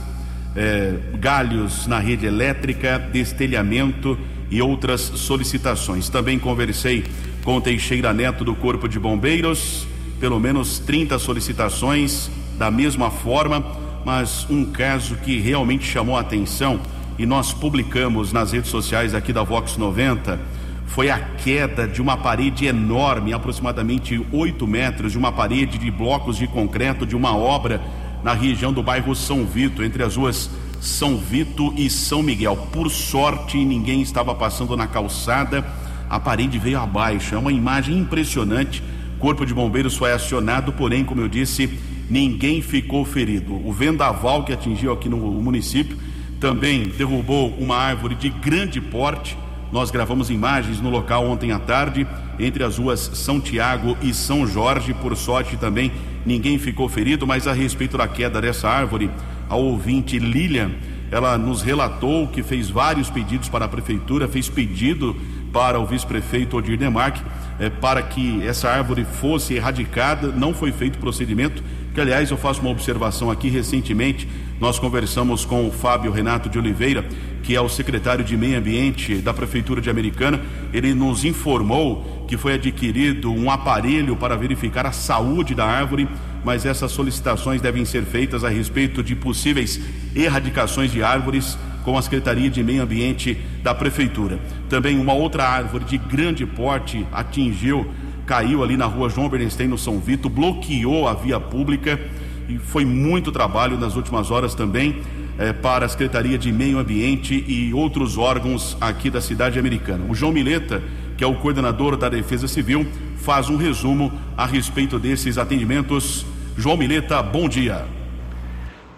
é, 0.56 0.96
galhos 1.20 1.88
na 1.88 2.00
rede 2.00 2.26
elétrica, 2.26 3.00
destelhamento 3.12 4.18
e 4.50 4.62
outras 4.62 5.02
solicitações. 5.02 6.10
Também 6.10 6.38
conversei 6.38 7.04
com 7.44 7.58
o 7.58 7.62
Teixeira 7.62 8.14
Neto 8.14 8.44
do 8.44 8.56
Corpo 8.56 8.88
de 8.88 9.00
Bombeiros, 9.00 9.88
pelo 10.24 10.40
menos 10.40 10.80
30 10.80 11.20
solicitações 11.20 12.32
da 12.58 12.72
mesma 12.72 13.12
forma, 13.12 13.62
mas 14.06 14.48
um 14.50 14.64
caso 14.64 15.18
que 15.18 15.38
realmente 15.38 15.84
chamou 15.84 16.16
a 16.16 16.22
atenção 16.22 16.80
e 17.20 17.26
nós 17.26 17.52
publicamos 17.52 18.32
nas 18.32 18.54
redes 18.54 18.72
sociais 18.72 19.14
aqui 19.14 19.34
da 19.34 19.44
Vox 19.44 19.76
90 19.76 20.40
foi 20.88 21.10
a 21.10 21.20
queda 21.20 21.86
de 21.86 22.02
uma 22.02 22.16
parede 22.16 22.66
enorme, 22.66 23.34
aproximadamente 23.34 24.26
8 24.32 24.66
metros, 24.66 25.12
de 25.12 25.18
uma 25.18 25.30
parede 25.30 25.78
de 25.78 25.92
blocos 25.92 26.38
de 26.38 26.48
concreto 26.48 27.06
de 27.06 27.18
uma 27.18 27.36
obra 27.36 27.82
na 28.24 28.32
região 28.32 28.72
do 28.72 28.82
bairro 28.82 29.14
São 29.14 29.46
Vito, 29.46 29.84
entre 29.84 30.04
as 30.04 30.16
ruas 30.16 30.50
São 30.80 31.18
Vito 31.18 31.74
e 31.76 31.90
São 31.90 32.24
Miguel. 32.24 32.56
Por 32.72 32.90
sorte, 32.90 33.58
ninguém 33.58 34.02
estava 34.02 34.34
passando 34.34 34.78
na 34.78 34.88
calçada, 34.88 35.66
a 36.10 36.18
parede 36.18 36.58
veio 36.58 36.80
abaixo. 36.80 37.36
É 37.36 37.38
uma 37.38 37.52
imagem 37.52 37.98
impressionante. 37.98 38.82
Corpo 39.24 39.46
de 39.46 39.54
Bombeiros 39.54 39.96
foi 39.96 40.12
acionado, 40.12 40.74
porém, 40.74 41.06
como 41.06 41.22
eu 41.22 41.30
disse, 41.30 41.80
ninguém 42.10 42.62
ficou 42.62 43.06
ferido. 43.06 43.54
O 43.66 43.72
vendaval 43.72 44.44
que 44.44 44.52
atingiu 44.52 44.92
aqui 44.92 45.08
no 45.08 45.16
município 45.18 45.98
também 46.42 46.84
derrubou 46.84 47.48
uma 47.58 47.78
árvore 47.78 48.16
de 48.16 48.30
grande 48.30 48.82
porte. 48.82 49.38
Nós 49.72 49.90
gravamos 49.90 50.30
imagens 50.30 50.82
no 50.82 50.90
local 50.90 51.26
ontem 51.26 51.54
à 51.54 51.58
tarde, 51.58 52.06
entre 52.38 52.66
as 52.66 52.78
ruas 52.78 53.00
São 53.14 53.40
Tiago 53.40 53.98
e 54.02 54.14
São 54.14 54.46
Jorge. 54.46 54.94
Por 54.94 55.16
sorte 55.16 55.56
também 55.56 55.90
ninguém 56.26 56.58
ficou 56.58 56.90
ferido, 56.90 57.26
mas 57.26 57.48
a 57.48 57.54
respeito 57.54 57.98
da 57.98 58.10
queda 58.10 58.42
dessa 58.42 58.68
árvore, 58.68 59.10
a 59.48 59.56
ouvinte 59.56 60.20
Lilian, 60.20 60.72
ela 61.10 61.38
nos 61.38 61.62
relatou 61.62 62.28
que 62.28 62.44
fez 62.44 62.70
vários 62.70 63.10
pedidos 63.10 63.48
para 63.48 63.64
a 63.64 63.70
prefeitura, 63.70 64.28
fez 64.28 64.50
pedido 64.50 65.16
para 65.54 65.80
o 65.80 65.86
vice-prefeito 65.86 66.58
Odir 66.58 66.78
Demarque 66.78 67.22
eh, 67.60 67.70
para 67.70 68.02
que 68.02 68.46
essa 68.46 68.70
árvore 68.70 69.06
fosse 69.06 69.54
erradicada, 69.54 70.28
não 70.28 70.54
foi 70.54 70.72
feito 70.72 71.00
procedimento, 71.00 71.64
que 71.94 72.02
aliás 72.02 72.32
eu 72.32 72.38
faço 72.38 72.62
uma 72.62 72.72
observação 72.72 73.30
aqui. 73.30 73.50
Recentemente, 73.50 74.28
nós 74.60 74.80
conversamos 74.80 75.46
com 75.46 75.68
o 75.68 75.72
Fábio 75.72 76.12
Renato 76.12 76.50
de 76.50 76.58
Oliveira, 76.58 77.06
que 77.44 77.56
é 77.56 77.62
o 77.62 77.68
secretário 77.70 78.24
de 78.24 78.38
Meio 78.38 78.58
Ambiente 78.58 79.16
da 79.16 79.34
Prefeitura 79.34 79.82
de 79.82 79.90
Americana, 79.90 80.42
ele 80.72 80.94
nos 80.94 81.26
informou 81.26 82.26
que 82.28 82.38
foi 82.38 82.54
adquirido 82.54 83.32
um 83.32 83.52
aparelho 83.52 84.16
para 84.16 84.38
verificar 84.38 84.86
a 84.86 84.92
saúde 84.92 85.54
da 85.54 85.66
árvore, 85.66 86.08
mas 86.44 86.66
essas 86.66 86.92
solicitações 86.92 87.62
devem 87.62 87.84
ser 87.84 88.04
feitas 88.04 88.44
a 88.44 88.50
respeito 88.50 89.04
de 89.04 89.16
possíveis 89.16 89.80
erradicações 90.16 90.92
de 90.92 91.04
árvores 91.04 91.58
com 91.84 91.98
a 91.98 92.02
Secretaria 92.02 92.50
de 92.50 92.64
Meio 92.64 92.84
Ambiente 92.84 93.38
da 93.62 93.74
Prefeitura. 93.74 94.40
Também 94.70 95.00
uma 95.00 95.14
outra 95.14 95.44
árvore 95.44 95.86
de 95.86 95.98
grande 95.98 96.46
porte 96.46 97.06
atingiu, 97.12 97.88
caiu 98.26 98.64
ali 98.64 98.78
na 98.78 98.86
rua 98.86 99.10
João 99.10 99.30
Bernstein, 99.30 99.68
no 99.68 99.78
São 99.78 100.00
Vito, 100.00 100.30
bloqueou 100.30 101.08
a 101.08 101.14
via 101.14 101.40
pública 101.40 102.00
e 102.48 102.58
foi 102.58 102.86
muito 102.86 103.32
trabalho 103.32 103.78
nas 103.78 103.96
últimas 103.96 104.32
horas 104.32 104.56
também 104.56 105.02
eh, 105.38 105.54
para 105.54 105.86
a 105.86 105.90
Secretaria 105.90 106.38
de 106.38 106.52
Meio 106.52 106.78
Ambiente 106.78 107.44
e 107.48 107.74
outros 107.74 108.18
órgãos 108.18 108.78
aqui 108.80 109.10
da 109.10 109.22
cidade 109.22 109.60
americana. 109.60 110.06
O 110.10 110.16
João 110.16 110.32
Mileta, 110.32 110.82
que 111.18 111.24
é 111.24 111.28
o 111.28 111.36
coordenador 111.36 111.98
da 111.98 112.10
Defesa 112.10 112.48
Civil, 112.48 112.86
faz 113.18 113.50
um 113.50 113.58
resumo 113.58 114.12
a 114.38 114.46
respeito 114.46 115.00
desses 115.00 115.38
atendimentos. 115.38 116.26
João 116.58 116.78
Mileta, 116.78 117.22
bom 117.22 117.48
dia. 117.48 117.86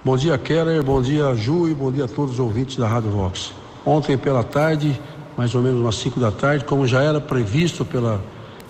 Bom 0.06 0.16
dia, 0.16 0.38
Keller, 0.38 0.84
bom 0.84 1.02
dia, 1.02 1.34
Ju, 1.34 1.68
e 1.68 1.74
bom 1.74 1.92
dia 1.92 2.06
a 2.06 2.08
todos 2.08 2.34
os 2.34 2.40
ouvintes 2.40 2.78
da 2.78 2.88
Rádio 2.88 3.10
Vox. 3.10 3.52
Ontem 3.84 4.16
pela 4.16 4.44
tarde, 4.44 5.02
mais 5.36 5.56
ou 5.56 5.64
menos 5.64 5.82
umas 5.82 5.96
5 5.96 6.20
da 6.20 6.32
tarde, 6.32 6.64
como 6.64 6.86
já 6.86 7.02
era 7.02 7.20
previsto 7.20 7.84
pela 7.84 8.24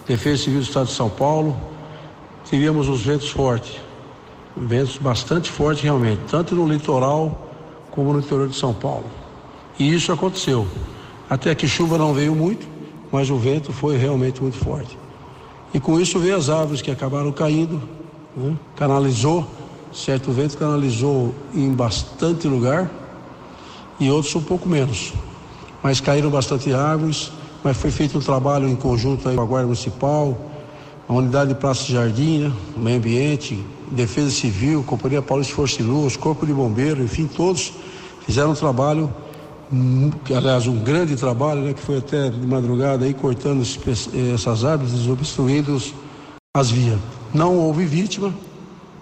Defesa 0.08 0.44
Civil 0.44 0.62
do 0.62 0.64
Estado 0.64 0.86
de 0.86 0.94
São 0.94 1.10
Paulo, 1.10 1.54
tivemos 2.46 2.88
os 2.88 3.02
ventos 3.02 3.30
fortes, 3.30 3.76
ventos 4.56 4.98
bastante 4.98 5.52
fortes 5.52 5.84
realmente, 5.84 6.22
tanto 6.32 6.56
no 6.56 6.66
litoral 6.66 7.52
como 7.92 8.14
no 8.14 8.20
interior 8.20 8.48
de 8.48 8.56
São 8.56 8.74
Paulo. 8.74 9.04
E 9.78 9.94
isso 9.94 10.14
aconteceu. 10.14 10.66
Até 11.30 11.54
que 11.54 11.68
chuva 11.68 11.98
não 11.98 12.14
veio 12.14 12.34
muito, 12.34 12.66
mas 13.12 13.30
o 13.30 13.36
vento 13.36 13.74
foi 13.74 13.98
realmente 13.98 14.42
muito 14.42 14.56
forte. 14.56 14.98
E 15.74 15.82
com 15.82 16.00
isso 16.00 16.18
veio 16.18 16.38
as 16.38 16.50
árvores 16.50 16.82
que 16.82 16.92
acabaram 16.92 17.30
caindo, 17.34 17.82
né? 18.38 18.56
canalizou 18.78 19.46
certo 19.96 20.32
vento 20.32 20.58
canalizou 20.58 21.34
em 21.54 21.72
bastante 21.72 22.48
lugar 22.48 22.92
e 24.00 24.12
outros 24.12 24.36
um 24.36 24.42
pouco 24.42 24.68
menos. 24.68 25.14
Mas 25.82 26.02
caíram 26.02 26.30
bastante 26.30 26.74
árvores, 26.74 27.32
mas 27.64 27.78
foi 27.78 27.92
feito 27.92 28.18
um 28.18 28.22
trabalho 28.22 28.68
em 28.68 28.76
conjunto 28.76 29.30
aí 29.30 29.36
com 29.36 29.42
a 29.42 29.46
Guarda 29.46 29.68
Municipal, 29.68 30.38
a 31.08 31.14
Unidade 31.14 31.54
de 31.54 31.60
Praça 31.60 31.86
Jardim, 31.86 32.40
né? 32.40 32.54
Meio 32.76 32.98
Ambiente, 32.98 33.64
Defesa 33.92 34.32
Civil, 34.32 34.84
Companhia 34.84 35.22
Paulista 35.22 35.52
de 35.52 35.56
Força 35.56 35.82
e 35.82 35.86
Luz, 35.86 36.18
Corpo 36.18 36.46
de 36.46 36.54
Bombeiro, 36.54 37.02
enfim, 37.02 37.28
todos 37.28 37.72
fizeram 38.26 38.52
um 38.52 38.56
trabalho, 38.56 39.14
que, 40.26 40.34
aliás, 40.34 40.68
um 40.68 40.78
grande 40.80 41.16
trabalho, 41.16 41.62
né? 41.62 41.74
Que 41.74 41.82
foi 41.82 42.00
até 42.00 42.30
de 42.30 42.46
madrugada 42.46 43.06
aí, 43.06 43.14
cortando 43.14 43.62
essas 43.62 44.66
árvores, 44.66 44.92
desobstruindo 44.92 45.82
as 46.56 46.70
vias. 46.70 47.00
Não 47.34 47.58
houve 47.58 47.86
vítima, 47.86 48.34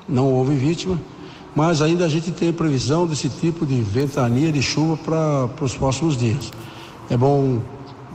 não 0.07 0.31
houve 0.31 0.55
vítima, 0.55 0.99
mas 1.55 1.81
ainda 1.81 2.05
a 2.05 2.09
gente 2.09 2.31
tem 2.31 2.51
previsão 2.51 3.05
desse 3.05 3.29
tipo 3.29 3.65
de 3.65 3.79
ventania 3.81 4.51
de 4.51 4.61
chuva 4.61 4.97
para 4.97 5.65
os 5.65 5.75
próximos 5.75 6.17
dias. 6.17 6.51
É 7.09 7.17
bom 7.17 7.61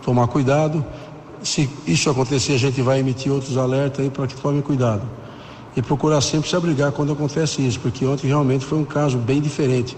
tomar 0.02 0.26
cuidado. 0.26 0.84
Se 1.42 1.70
isso 1.86 2.10
acontecer, 2.10 2.54
a 2.54 2.58
gente 2.58 2.82
vai 2.82 2.98
emitir 2.98 3.32
outros 3.32 3.56
alertas 3.56 4.00
aí 4.00 4.10
para 4.10 4.26
que 4.26 4.34
tomem 4.34 4.60
cuidado. 4.60 5.02
E 5.76 5.82
procurar 5.82 6.20
sempre 6.20 6.48
se 6.48 6.56
abrigar 6.56 6.90
quando 6.90 7.12
acontece 7.12 7.64
isso, 7.64 7.78
porque 7.78 8.04
ontem 8.04 8.26
realmente 8.26 8.64
foi 8.64 8.78
um 8.78 8.84
caso 8.84 9.18
bem 9.18 9.40
diferente. 9.40 9.96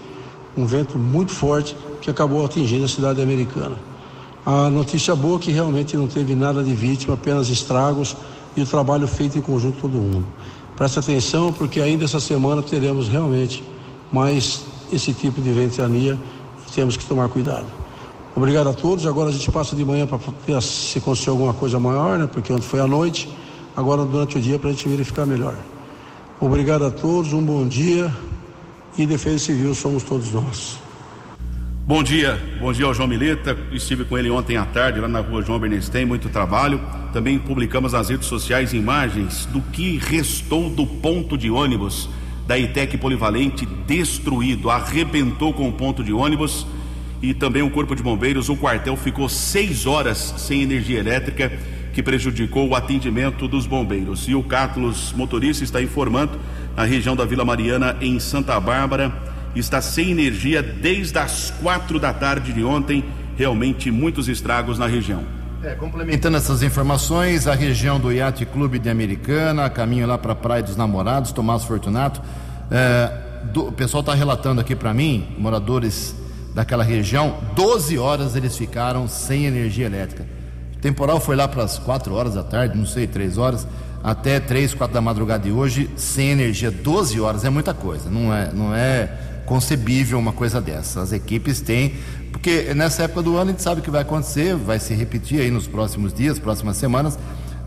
Um 0.56 0.66
vento 0.66 0.98
muito 0.98 1.32
forte 1.32 1.74
que 2.02 2.10
acabou 2.10 2.44
atingindo 2.44 2.84
a 2.84 2.88
cidade 2.88 3.22
americana. 3.22 3.76
A 4.44 4.68
notícia 4.68 5.14
boa 5.14 5.36
é 5.36 5.38
que 5.38 5.50
realmente 5.50 5.96
não 5.96 6.06
teve 6.06 6.34
nada 6.34 6.62
de 6.62 6.74
vítima, 6.74 7.14
apenas 7.14 7.48
estragos 7.48 8.16
e 8.56 8.62
o 8.62 8.66
trabalho 8.66 9.06
feito 9.06 9.38
em 9.38 9.40
conjunto 9.40 9.78
todo 9.80 9.92
mundo. 9.92 10.26
Preste 10.80 10.98
atenção, 10.98 11.52
porque 11.52 11.78
ainda 11.78 12.06
essa 12.06 12.18
semana 12.18 12.62
teremos 12.62 13.06
realmente 13.06 13.62
mais 14.10 14.64
esse 14.90 15.12
tipo 15.12 15.38
de 15.38 15.52
ventania 15.52 16.18
e 16.66 16.72
temos 16.72 16.96
que 16.96 17.04
tomar 17.04 17.28
cuidado. 17.28 17.66
Obrigado 18.34 18.70
a 18.70 18.72
todos. 18.72 19.04
Agora 19.04 19.28
a 19.28 19.32
gente 19.32 19.52
passa 19.52 19.76
de 19.76 19.84
manhã 19.84 20.06
para 20.06 20.18
ver 20.46 20.62
se 20.62 20.96
aconteceu 20.96 21.34
alguma 21.34 21.52
coisa 21.52 21.78
maior, 21.78 22.18
né? 22.18 22.26
Porque 22.26 22.50
ontem 22.50 22.64
foi 22.64 22.80
à 22.80 22.86
noite. 22.86 23.28
Agora 23.76 24.06
durante 24.06 24.38
o 24.38 24.40
dia 24.40 24.58
para 24.58 24.70
a 24.70 24.72
gente 24.72 24.88
verificar 24.88 25.26
melhor. 25.26 25.54
Obrigado 26.40 26.86
a 26.86 26.90
todos, 26.90 27.34
um 27.34 27.44
bom 27.44 27.68
dia 27.68 28.10
e 28.96 29.04
Defesa 29.04 29.38
Civil 29.38 29.74
somos 29.74 30.02
todos 30.02 30.32
nós. 30.32 30.78
Bom 31.90 32.04
dia, 32.04 32.40
bom 32.60 32.72
dia 32.72 32.86
ao 32.86 32.94
João 32.94 33.08
Mileta. 33.08 33.58
Estive 33.72 34.04
com 34.04 34.16
ele 34.16 34.30
ontem 34.30 34.56
à 34.56 34.64
tarde 34.64 35.00
lá 35.00 35.08
na 35.08 35.18
rua 35.18 35.42
João 35.42 35.58
Bernstein, 35.58 36.04
muito 36.04 36.28
trabalho. 36.28 36.80
Também 37.12 37.36
publicamos 37.36 37.94
nas 37.94 38.08
redes 38.08 38.28
sociais 38.28 38.72
imagens 38.72 39.44
do 39.46 39.60
que 39.60 39.98
restou 39.98 40.70
do 40.70 40.86
ponto 40.86 41.36
de 41.36 41.50
ônibus 41.50 42.08
da 42.46 42.56
ITEC 42.56 42.96
Polivalente 42.96 43.66
destruído, 43.66 44.70
arrebentou 44.70 45.52
com 45.52 45.68
o 45.68 45.72
ponto 45.72 46.04
de 46.04 46.12
ônibus 46.12 46.64
e 47.20 47.34
também 47.34 47.62
o 47.62 47.70
Corpo 47.70 47.96
de 47.96 48.04
Bombeiros. 48.04 48.48
O 48.48 48.56
quartel 48.56 48.96
ficou 48.96 49.28
seis 49.28 49.84
horas 49.84 50.32
sem 50.38 50.62
energia 50.62 51.00
elétrica, 51.00 51.50
que 51.92 52.04
prejudicou 52.04 52.68
o 52.68 52.76
atendimento 52.76 53.48
dos 53.48 53.66
bombeiros. 53.66 54.28
E 54.28 54.34
o 54.36 54.44
Cátulos 54.44 55.12
motorista 55.12 55.64
está 55.64 55.82
informando 55.82 56.38
na 56.76 56.84
região 56.84 57.16
da 57.16 57.24
Vila 57.24 57.44
Mariana, 57.44 57.96
em 58.00 58.20
Santa 58.20 58.60
Bárbara 58.60 59.29
está 59.58 59.80
sem 59.80 60.10
energia 60.10 60.62
desde 60.62 61.18
as 61.18 61.50
quatro 61.62 61.98
da 61.98 62.12
tarde 62.12 62.52
de 62.52 62.62
ontem. 62.62 63.04
Realmente 63.36 63.90
muitos 63.90 64.28
estragos 64.28 64.78
na 64.78 64.86
região. 64.86 65.24
É, 65.62 65.74
complementando 65.74 66.38
essas 66.38 66.62
informações, 66.62 67.46
a 67.46 67.54
região 67.54 68.00
do 68.00 68.10
Iate 68.10 68.46
Clube 68.46 68.78
de 68.78 68.88
Americana, 68.88 69.68
caminho 69.68 70.06
lá 70.06 70.16
para 70.16 70.32
a 70.32 70.34
Praia 70.34 70.62
dos 70.62 70.74
Namorados, 70.74 71.32
Tomás 71.32 71.64
Fortunato. 71.64 72.22
É, 72.70 73.12
do, 73.52 73.68
o 73.68 73.72
pessoal 73.72 74.00
está 74.00 74.14
relatando 74.14 74.60
aqui 74.60 74.74
para 74.74 74.94
mim, 74.94 75.34
moradores 75.38 76.14
daquela 76.54 76.82
região, 76.82 77.36
12 77.54 77.98
horas 77.98 78.36
eles 78.36 78.56
ficaram 78.56 79.06
sem 79.06 79.44
energia 79.44 79.86
elétrica. 79.86 80.26
O 80.76 80.78
temporal 80.78 81.20
foi 81.20 81.36
lá 81.36 81.46
para 81.46 81.62
as 81.62 81.78
4 81.78 82.14
horas 82.14 82.34
da 82.34 82.42
tarde, 82.42 82.76
não 82.76 82.86
sei, 82.86 83.06
3 83.06 83.36
horas, 83.36 83.66
até 84.02 84.40
3, 84.40 84.72
4 84.72 84.94
da 84.94 85.00
madrugada 85.00 85.44
de 85.44 85.52
hoje, 85.52 85.90
sem 85.94 86.30
energia. 86.30 86.70
12 86.70 87.20
horas 87.20 87.44
é 87.44 87.50
muita 87.50 87.74
coisa, 87.74 88.08
não 88.08 88.34
é, 88.34 88.50
não 88.52 88.74
é 88.74 89.10
concebível 89.50 90.16
uma 90.16 90.32
coisa 90.32 90.60
dessa. 90.60 91.02
As 91.02 91.12
equipes 91.12 91.60
têm, 91.60 91.94
porque 92.30 92.72
nessa 92.72 93.02
época 93.02 93.20
do 93.20 93.36
ano 93.36 93.50
a 93.50 93.52
gente 93.52 93.62
sabe 93.62 93.80
o 93.80 93.82
que 93.82 93.90
vai 93.90 94.02
acontecer, 94.02 94.54
vai 94.54 94.78
se 94.78 94.94
repetir 94.94 95.40
aí 95.40 95.50
nos 95.50 95.66
próximos 95.66 96.14
dias, 96.14 96.38
próximas 96.38 96.76
semanas. 96.76 97.18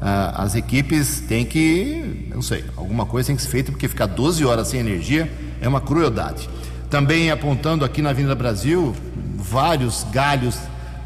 Ah, 0.01 0.43
as 0.43 0.55
equipes 0.55 1.19
têm 1.27 1.43
que, 1.43 2.29
não 2.33 2.41
sei, 2.41 2.63
alguma 2.77 3.05
coisa 3.05 3.27
tem 3.27 3.35
que 3.35 3.41
ser 3.41 3.49
feita, 3.49 3.69
porque 3.69 3.89
ficar 3.89 4.05
12 4.05 4.45
horas 4.45 4.69
sem 4.69 4.79
energia 4.79 5.29
é 5.59 5.67
uma 5.67 5.81
crueldade. 5.81 6.49
Também 6.89 7.29
apontando 7.29 7.83
aqui 7.83 8.01
na 8.01 8.11
Avenida 8.11 8.33
Brasil, 8.33 8.95
vários 9.35 10.05
galhos 10.09 10.57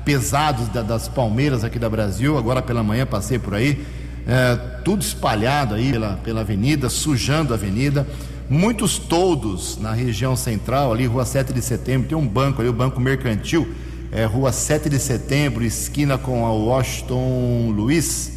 pesados 0.05 0.67
da, 0.67 0.83
das 0.83 1.07
palmeiras 1.07 1.63
aqui 1.63 1.79
da 1.79 1.89
Brasil. 1.89 2.37
Agora 2.37 2.61
pela 2.61 2.83
manhã 2.83 3.03
passei 3.03 3.39
por 3.39 3.55
aí, 3.55 3.83
é, 4.27 4.55
tudo 4.85 5.01
espalhado 5.01 5.73
aí 5.73 5.91
pela, 5.91 6.17
pela 6.17 6.41
avenida, 6.41 6.87
sujando 6.87 7.51
a 7.51 7.55
avenida 7.57 8.05
muitos 8.49 8.97
toldos 8.97 9.77
na 9.77 9.91
região 9.91 10.35
central, 10.35 10.93
ali, 10.93 11.05
Rua 11.05 11.25
7 11.25 11.53
de 11.53 11.61
Setembro, 11.61 12.07
tem 12.07 12.17
um 12.17 12.27
banco 12.27 12.61
ali, 12.61 12.69
o 12.69 12.73
Banco 12.73 12.99
Mercantil, 12.99 13.67
é, 14.11 14.25
Rua 14.25 14.51
7 14.51 14.89
de 14.89 14.99
Setembro, 14.99 15.63
esquina 15.63 16.17
com 16.17 16.45
a 16.45 16.51
Washington 16.51 17.71
Luiz, 17.75 18.31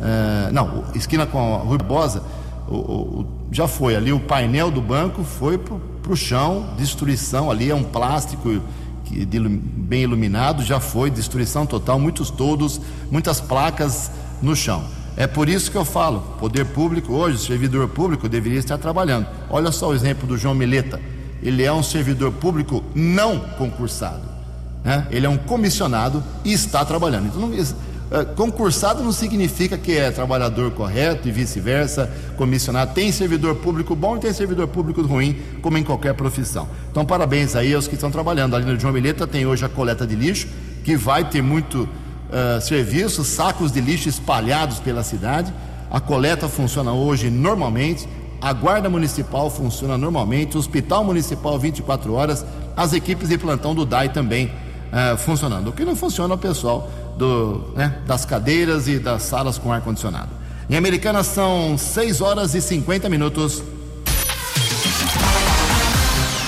é, 0.00 0.52
não, 0.52 0.84
esquina 0.94 1.26
com 1.26 1.38
a 1.54 1.58
Rua 1.58 1.78
Bosa, 1.78 2.22
o, 2.68 2.74
o, 2.74 3.26
já 3.50 3.66
foi 3.66 3.96
ali, 3.96 4.12
o 4.12 4.20
painel 4.20 4.70
do 4.70 4.80
banco 4.80 5.24
foi 5.24 5.58
para 5.58 6.12
o 6.12 6.16
chão, 6.16 6.68
destruição 6.78 7.50
ali, 7.50 7.70
é 7.70 7.74
um 7.74 7.82
plástico 7.82 8.60
que, 9.04 9.24
de, 9.24 9.40
bem 9.40 10.02
iluminado, 10.02 10.62
já 10.62 10.78
foi, 10.78 11.10
destruição 11.10 11.66
total, 11.66 11.98
muitos 11.98 12.30
toldos, 12.30 12.80
muitas 13.10 13.40
placas 13.40 14.10
no 14.40 14.54
chão. 14.54 14.84
É 15.16 15.26
por 15.26 15.48
isso 15.48 15.70
que 15.70 15.76
eu 15.76 15.84
falo, 15.84 16.20
poder 16.38 16.64
público 16.66 17.12
hoje, 17.12 17.38
servidor 17.38 17.88
público 17.88 18.28
deveria 18.28 18.58
estar 18.58 18.78
trabalhando. 18.78 19.26
Olha 19.50 19.70
só 19.72 19.88
o 19.90 19.94
exemplo 19.94 20.26
do 20.26 20.38
João 20.38 20.54
Mileta. 20.54 21.00
Ele 21.42 21.62
é 21.62 21.72
um 21.72 21.82
servidor 21.82 22.32
público 22.32 22.82
não 22.94 23.38
concursado. 23.58 24.28
Né? 24.84 25.06
Ele 25.10 25.26
é 25.26 25.28
um 25.28 25.36
comissionado 25.36 26.22
e 26.44 26.52
está 26.52 26.84
trabalhando. 26.84 27.26
Então, 27.26 27.40
não, 27.40 27.52
é, 28.10 28.24
concursado 28.24 29.02
não 29.02 29.12
significa 29.12 29.78
que 29.78 29.96
é 29.96 30.10
trabalhador 30.10 30.70
correto 30.72 31.28
e 31.28 31.32
vice-versa, 31.32 32.10
comissionado. 32.36 32.92
Tem 32.92 33.12
servidor 33.12 33.56
público 33.56 33.94
bom 33.94 34.16
e 34.16 34.20
tem 34.20 34.32
servidor 34.32 34.66
público 34.68 35.00
ruim, 35.02 35.38
como 35.62 35.78
em 35.78 35.84
qualquer 35.84 36.14
profissão. 36.14 36.68
Então, 36.90 37.04
parabéns 37.04 37.54
aí 37.54 37.72
aos 37.72 37.86
que 37.86 37.94
estão 37.94 38.10
trabalhando. 38.10 38.56
Ali 38.56 38.64
no 38.64 38.78
João 38.78 38.92
Mileta 38.92 39.26
tem 39.26 39.46
hoje 39.46 39.64
a 39.64 39.68
coleta 39.68 40.06
de 40.06 40.16
lixo, 40.16 40.48
que 40.82 40.96
vai 40.96 41.24
ter 41.24 41.42
muito 41.42 41.88
uh, 42.30 42.60
serviços, 42.60 43.26
sacos 43.26 43.70
de 43.70 43.80
lixo 43.80 44.08
espalhados 44.08 44.78
pela 44.78 45.02
cidade. 45.02 45.52
A 45.90 46.00
coleta 46.00 46.48
funciona 46.48 46.92
hoje 46.92 47.30
normalmente, 47.30 48.08
a 48.40 48.52
guarda 48.52 48.88
municipal 48.88 49.50
funciona 49.50 49.98
normalmente, 49.98 50.56
o 50.56 50.60
hospital 50.60 51.04
municipal 51.04 51.58
24 51.58 52.14
horas, 52.14 52.46
as 52.76 52.92
equipes 52.92 53.28
de 53.28 53.36
plantão 53.36 53.74
do 53.74 53.84
DAI 53.84 54.08
também 54.08 54.46
uh, 54.46 55.16
funcionando. 55.18 55.68
O 55.68 55.72
que 55.72 55.84
não 55.84 55.96
funciona 55.96 56.34
é 56.34 56.36
o 56.36 56.38
pessoal 56.38 56.88
do, 57.18 57.72
né, 57.74 57.98
das 58.06 58.24
cadeiras 58.24 58.88
e 58.88 58.98
das 58.98 59.24
salas 59.24 59.58
com 59.58 59.72
ar 59.72 59.82
condicionado. 59.82 60.30
Em 60.68 60.76
Americana 60.76 61.24
são 61.24 61.76
6 61.76 62.20
horas 62.20 62.54
e 62.54 62.62
50 62.62 63.08
minutos. 63.08 63.62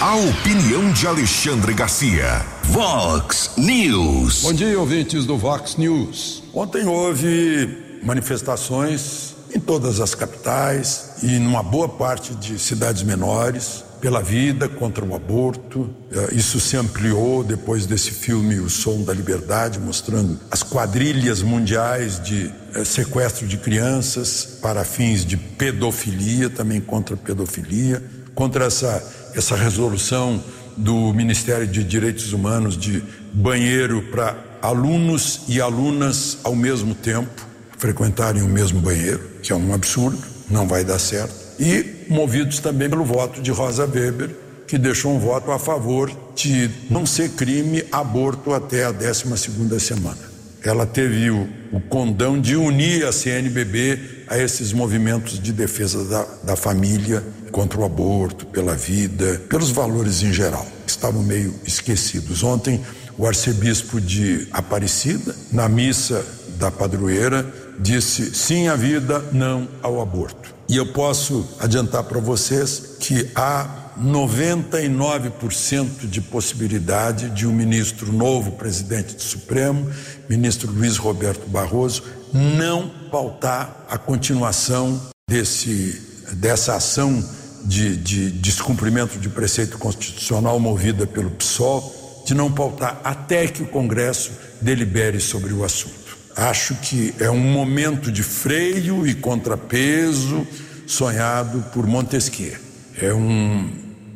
A 0.02 0.16
opinião 0.16 0.92
de 0.92 1.06
Alexandre 1.06 1.72
Garcia. 1.72 2.44
Vox 2.64 3.52
News. 3.56 4.42
Bom 4.42 4.52
dia, 4.52 4.76
ouvintes 4.76 5.24
do 5.24 5.38
Vox 5.38 5.76
News. 5.76 6.42
Ontem 6.52 6.84
houve 6.84 8.00
manifestações 8.02 9.36
em 9.54 9.60
todas 9.60 10.00
as 10.00 10.12
capitais 10.12 11.18
e 11.22 11.38
numa 11.38 11.62
boa 11.62 11.88
parte 11.88 12.34
de 12.34 12.58
cidades 12.58 13.04
menores 13.04 13.84
pela 14.00 14.20
vida, 14.20 14.68
contra 14.68 15.04
o 15.04 15.14
aborto. 15.14 15.88
Eh, 16.10 16.30
isso 16.32 16.58
se 16.58 16.76
ampliou 16.76 17.44
depois 17.44 17.86
desse 17.86 18.10
filme 18.10 18.58
O 18.58 18.68
Som 18.68 19.04
da 19.04 19.14
Liberdade, 19.14 19.78
mostrando 19.78 20.36
as 20.50 20.64
quadrilhas 20.64 21.42
mundiais 21.42 22.20
de 22.20 22.52
eh, 22.74 22.84
sequestro 22.84 23.46
de 23.46 23.56
crianças 23.56 24.58
para 24.60 24.84
fins 24.84 25.24
de 25.24 25.36
pedofilia, 25.36 26.50
também 26.50 26.80
contra 26.80 27.14
a 27.14 27.18
pedofilia, 27.18 28.02
contra 28.34 28.64
essa 28.64 29.21
essa 29.34 29.56
resolução 29.56 30.42
do 30.76 31.12
Ministério 31.12 31.66
de 31.66 31.84
Direitos 31.84 32.32
Humanos 32.32 32.76
de 32.76 33.02
banheiro 33.32 34.02
para 34.10 34.36
alunos 34.60 35.42
e 35.48 35.60
alunas 35.60 36.38
ao 36.44 36.54
mesmo 36.54 36.94
tempo 36.94 37.52
frequentarem 37.78 38.42
o 38.42 38.48
mesmo 38.48 38.80
banheiro, 38.80 39.28
que 39.42 39.52
é 39.52 39.56
um 39.56 39.74
absurdo, 39.74 40.18
não 40.48 40.68
vai 40.68 40.84
dar 40.84 41.00
certo. 41.00 41.34
E 41.58 42.06
movidos 42.08 42.60
também 42.60 42.88
pelo 42.88 43.04
voto 43.04 43.42
de 43.42 43.50
Rosa 43.50 43.84
Weber, 43.84 44.30
que 44.68 44.78
deixou 44.78 45.12
um 45.12 45.18
voto 45.18 45.50
a 45.50 45.58
favor 45.58 46.10
de 46.36 46.70
não 46.88 47.04
ser 47.04 47.30
crime 47.30 47.84
aborto 47.90 48.52
até 48.52 48.84
a 48.84 48.92
12 48.92 49.36
segunda 49.36 49.78
semana. 49.80 50.31
Ela 50.64 50.86
teve 50.86 51.30
o, 51.30 51.48
o 51.72 51.80
condão 51.80 52.40
de 52.40 52.56
unir 52.56 53.04
a 53.04 53.12
CNBB 53.12 54.24
a 54.28 54.38
esses 54.38 54.72
movimentos 54.72 55.38
de 55.38 55.52
defesa 55.52 56.04
da, 56.04 56.26
da 56.44 56.56
família 56.56 57.22
contra 57.50 57.80
o 57.80 57.84
aborto, 57.84 58.46
pela 58.46 58.74
vida, 58.74 59.40
pelos 59.48 59.70
valores 59.70 60.22
em 60.22 60.32
geral. 60.32 60.66
Estavam 60.86 61.22
meio 61.22 61.54
esquecidos. 61.64 62.42
Ontem, 62.42 62.80
o 63.18 63.26
arcebispo 63.26 64.00
de 64.00 64.48
Aparecida, 64.52 65.34
na 65.52 65.68
missa 65.68 66.24
da 66.58 66.70
padroeira, 66.70 67.44
disse 67.78 68.34
sim 68.34 68.68
à 68.68 68.76
vida, 68.76 69.22
não 69.32 69.68
ao 69.82 70.00
aborto. 70.00 70.54
E 70.68 70.76
eu 70.76 70.92
posso 70.92 71.46
adiantar 71.60 72.04
para 72.04 72.20
vocês 72.20 72.96
que 73.00 73.28
há 73.34 73.82
99% 74.00 76.08
de 76.08 76.20
possibilidade 76.20 77.30
de 77.30 77.46
um 77.46 77.52
ministro 77.52 78.12
novo, 78.12 78.52
presidente 78.52 79.14
do 79.14 79.22
Supremo, 79.22 79.90
ministro 80.32 80.72
Luiz 80.72 80.96
Roberto 80.96 81.46
Barroso, 81.46 82.02
não 82.32 82.88
pautar 83.10 83.84
a 83.86 83.98
continuação 83.98 84.98
desse, 85.28 86.00
dessa 86.32 86.74
ação 86.74 87.22
de, 87.66 87.98
de 87.98 88.30
descumprimento 88.30 89.18
de 89.18 89.28
preceito 89.28 89.76
constitucional 89.76 90.58
movida 90.58 91.06
pelo 91.06 91.30
PSOL, 91.32 92.22
de 92.26 92.32
não 92.32 92.50
pautar 92.50 92.98
até 93.04 93.46
que 93.46 93.62
o 93.62 93.66
Congresso 93.66 94.32
delibere 94.58 95.20
sobre 95.20 95.52
o 95.52 95.64
assunto. 95.64 96.16
Acho 96.34 96.74
que 96.76 97.14
é 97.20 97.30
um 97.30 97.38
momento 97.38 98.10
de 98.10 98.22
freio 98.22 99.06
e 99.06 99.14
contrapeso 99.14 100.46
sonhado 100.86 101.62
por 101.74 101.86
Montesquieu. 101.86 102.56
É 102.98 103.12
um, 103.12 103.70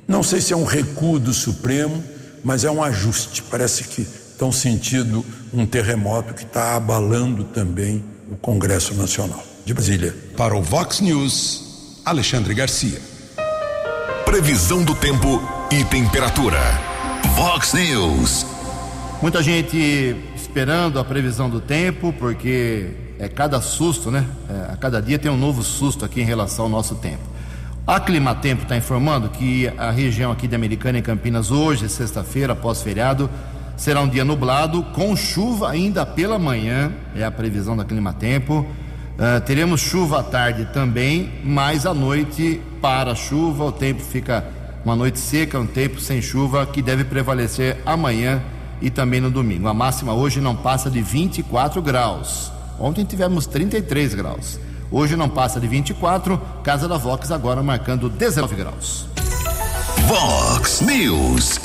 não 0.09 0.23
sei 0.23 0.41
se 0.41 0.55
é 0.55 0.57
um 0.57 0.65
recuo 0.65 1.19
do 1.19 1.35
Supremo, 1.35 2.03
mas 2.43 2.65
é 2.65 2.71
um 2.71 2.83
ajuste. 2.83 3.43
Parece 3.43 3.85
que 3.85 4.07
estão 4.37 4.53
sentindo 4.53 5.25
um 5.53 5.65
terremoto 5.65 6.35
que 6.35 6.43
está 6.43 6.77
abalando 6.77 7.43
também 7.43 8.05
o 8.31 8.37
Congresso 8.37 8.95
Nacional. 8.95 9.43
De 9.65 9.73
Brasília. 9.73 10.15
Para 10.37 10.55
o 10.55 10.63
Vox 10.63 11.01
News, 11.01 12.03
Alexandre 12.05 12.53
Garcia. 12.53 13.01
Previsão 14.27 14.85
do 14.85 14.95
tempo 14.95 15.43
e 15.73 15.83
temperatura. 15.85 16.61
Vox 17.35 17.73
News. 17.73 18.47
Muita 19.23 19.43
gente 19.43 20.15
esperando 20.37 20.99
a 20.99 21.05
previsão 21.05 21.49
do 21.49 21.61
tempo, 21.61 22.13
porque 22.13 22.91
é 23.19 23.29
cada 23.29 23.59
susto, 23.63 24.11
né? 24.11 24.27
É, 24.51 24.73
a 24.75 24.77
cada 24.77 25.01
dia 25.01 25.19
tem 25.19 25.31
um 25.31 25.39
novo 25.39 25.63
susto 25.63 26.05
aqui 26.05 26.21
em 26.21 26.25
relação 26.25 26.67
ao 26.67 26.71
nosso 26.71 26.97
tempo. 26.97 27.23
A 27.87 27.99
Climatempo 27.99 28.65
está 28.65 28.77
informando 28.77 29.31
que 29.31 29.69
a 29.79 29.91
região 29.91 30.31
aqui 30.31 30.47
de 30.47 30.55
Americana 30.55 30.99
e 30.99 31.03
Campinas, 31.03 31.51
hoje, 31.51 31.89
sexta-feira, 31.89 32.53
após 32.53 32.83
feriado, 32.83 33.31
será 33.77 34.01
um 34.01 34.09
dia 34.09 34.25
nublado, 34.25 34.83
com 34.95 35.15
chuva 35.15 35.71
ainda 35.71 36.07
pela 36.07 36.39
manhã, 36.39 36.93
é 37.15 37.25
a 37.25 37.31
previsão 37.31 37.77
da 37.77 37.85
Climatempo. 37.85 38.67
Uh, 39.17 39.41
teremos 39.47 39.81
chuva 39.81 40.21
à 40.21 40.23
tarde 40.23 40.67
também, 40.73 41.33
mas 41.45 41.87
à 41.87 41.95
noite 41.95 42.61
para 42.81 43.15
chuva, 43.15 43.65
o 43.65 43.73
tempo 43.73 44.03
fica 44.03 44.45
uma 44.85 44.95
noite 44.95 45.19
seca, 45.19 45.59
um 45.59 45.67
tempo 45.67 46.01
sem 46.01 46.23
chuva 46.23 46.65
que 46.67 46.81
deve 46.81 47.05
prevalecer 47.05 47.79
amanhã 47.85 48.43
e 48.81 48.91
também 48.91 49.21
no 49.21 49.31
domingo. 49.31 49.69
A 49.69 49.75
máxima 49.75 50.15
hoje 50.15 50.41
não 50.41 50.55
passa 50.55 50.91
de 50.91 51.03
24 51.03 51.83
graus. 51.83 52.53
Ontem 52.79 53.05
tivemos 53.05 53.47
33 53.47 54.15
graus. 54.15 54.61
Hoje 54.91 55.17
não 55.17 55.29
passa 55.29 55.59
de 55.59 55.67
24. 55.67 56.41
Casa 56.63 56.87
da 56.87 56.97
Vox 56.97 57.31
agora 57.31 57.63
marcando 57.63 58.09
19 58.09 58.55
graus. 58.55 59.07
Vox 60.07 60.81
News. 60.83 61.59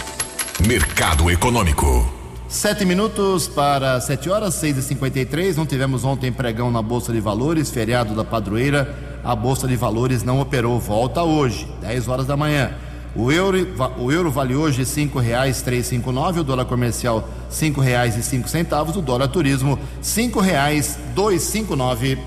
Mercado 0.67 1.31
Econômico. 1.31 2.07
Sete 2.47 2.85
minutos 2.85 3.47
para 3.47 3.99
sete 3.99 4.29
horas, 4.29 4.53
seis 4.53 4.77
e 4.77 4.83
cinquenta 4.83 5.19
e 5.19 5.25
três. 5.25 5.57
Não 5.57 5.65
tivemos 5.65 6.03
ontem 6.03 6.31
pregão 6.31 6.69
na 6.69 6.81
Bolsa 6.81 7.11
de 7.11 7.19
Valores, 7.19 7.71
feriado 7.71 8.13
da 8.13 8.23
padroeira. 8.23 8.95
A 9.23 9.35
Bolsa 9.35 9.67
de 9.67 9.75
Valores 9.75 10.23
não 10.23 10.39
operou. 10.39 10.79
Volta 10.79 11.23
hoje, 11.23 11.67
10 11.81 12.07
horas 12.07 12.27
da 12.27 12.37
manhã. 12.37 12.71
O 13.15 13.31
euro, 13.31 13.57
o 13.97 14.11
euro 14.11 14.31
vale 14.31 14.55
hoje 14.55 14.85
cinco 14.85 15.19
reais 15.19 15.61
três 15.61 15.87
cinco 15.87 16.11
nove, 16.11 16.39
o 16.39 16.43
dólar 16.43 16.65
comercial 16.65 17.27
cinco 17.49 17.81
reais 17.81 18.15
e 18.15 18.23
cinco 18.23 18.47
centavos, 18.47 18.95
o 18.95 19.01
dólar 19.01 19.27
turismo 19.29 19.77
cinco 20.01 20.39
reais 20.39 20.97
dois 21.15 21.41
cinco 21.41 21.75
nove. 21.75 22.17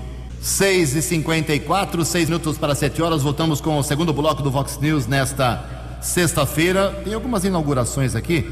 Seis 0.41 0.93
e 0.93 1.01
cinquenta 1.01 1.55
e 1.55 1.59
quatro, 1.59 2.03
seis 2.05 2.29
minutos 2.29 2.57
para 2.57 2.75
sete 2.75 3.01
horas, 3.01 3.23
voltamos 3.23 3.61
com 3.61 3.79
o 3.79 3.83
segundo 3.83 4.13
bloco 4.13 4.43
do 4.43 4.51
Vox 4.51 4.77
News 4.79 5.07
nesta 5.07 5.74
sexta-feira. 6.05 6.91
Tem 7.03 7.13
algumas 7.13 7.43
inaugurações 7.43 8.15
aqui. 8.15 8.51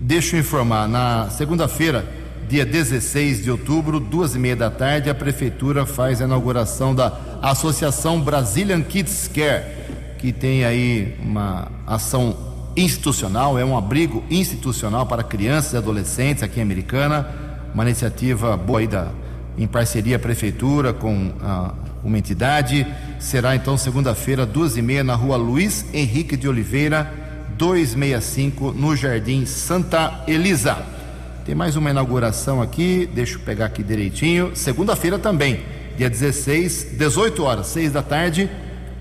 Deixa 0.00 0.36
eu 0.36 0.40
informar, 0.40 0.88
na 0.88 1.28
segunda-feira, 1.30 2.04
dia 2.48 2.64
16 2.64 3.44
de 3.44 3.50
outubro, 3.50 4.00
duas 4.00 4.34
e 4.34 4.38
meia 4.38 4.56
da 4.56 4.70
tarde, 4.70 5.10
a 5.10 5.14
prefeitura 5.14 5.84
faz 5.84 6.22
a 6.22 6.24
inauguração 6.24 6.94
da 6.94 7.12
Associação 7.42 8.20
Brazilian 8.20 8.80
Kids 8.82 9.28
Care 9.28 9.80
que 10.20 10.32
tem 10.32 10.66
aí 10.66 11.16
uma 11.22 11.68
ação 11.86 12.36
institucional, 12.76 13.58
é 13.58 13.64
um 13.64 13.76
abrigo 13.76 14.22
institucional 14.30 15.06
para 15.06 15.22
crianças 15.22 15.72
e 15.72 15.76
adolescentes 15.78 16.42
aqui 16.42 16.60
em 16.60 16.62
Americana, 16.62 17.26
uma 17.72 17.82
iniciativa 17.84 18.54
boa 18.54 18.80
aí 18.80 18.86
da, 18.86 19.08
em 19.56 19.66
parceria 19.66 20.16
a 20.16 20.18
prefeitura 20.18 20.92
com 20.92 21.32
a, 21.42 21.72
uma 22.02 22.18
entidade. 22.18 22.86
Será 23.18 23.54
então 23.54 23.76
segunda-feira, 23.76 24.46
duas 24.46 24.76
e 24.76 24.82
meia, 24.82 25.04
na 25.04 25.14
rua 25.14 25.36
Luiz 25.36 25.86
Henrique 25.92 26.36
de 26.36 26.48
Oliveira, 26.48 27.12
265, 27.56 28.72
no 28.72 28.96
Jardim 28.96 29.44
Santa 29.46 30.24
Elisa. 30.26 30.78
Tem 31.44 31.54
mais 31.54 31.76
uma 31.76 31.90
inauguração 31.90 32.62
aqui, 32.62 33.08
deixa 33.12 33.34
eu 33.34 33.40
pegar 33.40 33.66
aqui 33.66 33.82
direitinho. 33.82 34.52
Segunda-feira 34.54 35.18
também, 35.18 35.60
dia 35.96 36.08
16, 36.08 36.96
18 36.96 37.42
horas, 37.42 37.66
6 37.68 37.92
da 37.92 38.02
tarde 38.02 38.48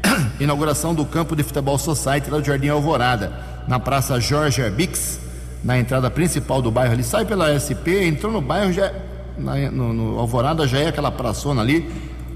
inauguração 0.39 0.93
do 0.93 1.05
campo 1.05 1.35
de 1.35 1.43
futebol 1.43 1.77
Society 1.77 2.29
lá 2.29 2.39
do 2.39 2.45
Jardim 2.45 2.69
Alvorada, 2.69 3.33
na 3.67 3.79
Praça 3.79 4.19
Jorge 4.19 4.61
Herbix, 4.61 5.19
na 5.63 5.77
entrada 5.77 6.09
principal 6.09 6.61
do 6.61 6.71
bairro. 6.71 6.93
Ele 6.93 7.03
sai 7.03 7.25
pela 7.25 7.57
SP, 7.59 8.07
entrou 8.07 8.31
no 8.31 8.41
bairro, 8.41 8.71
já, 8.71 8.91
na, 9.37 9.55
no, 9.71 9.93
no, 9.93 10.19
Alvorada 10.19 10.67
já 10.67 10.79
é 10.79 10.87
aquela 10.87 11.11
praçona 11.11 11.61
ali, 11.61 11.89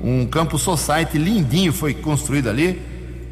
um 0.03 0.25
campo 0.25 0.59
Society 0.59 1.17
lindinho 1.17 1.71
foi 1.71 1.93
construído 1.93 2.49
ali. 2.49 2.81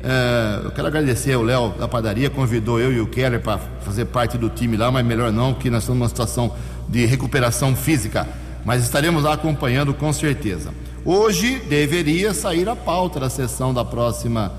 É, 0.04 0.62
eu 0.64 0.72
quero 0.72 0.88
agradecer 0.88 1.36
o 1.36 1.44
Léo 1.44 1.74
da 1.78 1.88
padaria, 1.88 2.30
convidou 2.30 2.80
eu 2.80 2.94
e 2.94 3.02
o 3.02 3.08
Keller 3.08 3.42
para 3.42 3.60
fazer 3.82 4.06
parte 4.06 4.38
do 4.38 4.50
time 4.50 4.78
lá, 4.78 4.90
mas 4.90 5.06
melhor 5.06 5.32
não, 5.32 5.54
que 5.54 5.70
nós 5.70 5.84
estamos 5.84 6.00
numa 6.00 6.10
situação 6.10 6.56
de 6.88 7.06
recuperação 7.06 7.76
física. 7.76 8.28
Mas 8.64 8.84
estaremos 8.84 9.24
lá 9.24 9.34
acompanhando 9.34 9.94
com 9.94 10.14
certeza. 10.14 10.74
Hoje 11.04 11.60
deveria 11.68 12.34
sair 12.34 12.70
a 12.70 12.76
pauta 12.76 13.20
da 13.20 13.30
sessão 13.30 13.74
da 13.74 13.84
próxima 13.84 14.52